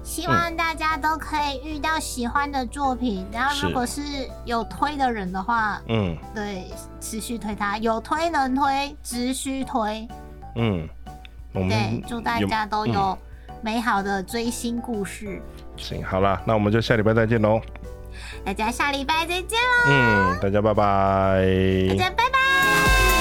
[0.02, 4.02] 希望大家都可以遇到喜欢的作品，然后如果是
[4.44, 6.64] 有推的人的话，嗯，对，
[7.00, 10.06] 持续推他，有推能推，只需推，
[10.56, 10.86] 嗯，
[11.54, 13.16] 对，祝大家都有
[13.62, 15.40] 美好的追星故事。
[15.76, 17.60] 行，好了，那我们就下礼拜再见喽。
[18.44, 19.88] 大家下礼拜再见喽。
[19.88, 21.86] 嗯，大家拜拜。
[21.88, 23.11] 大家拜。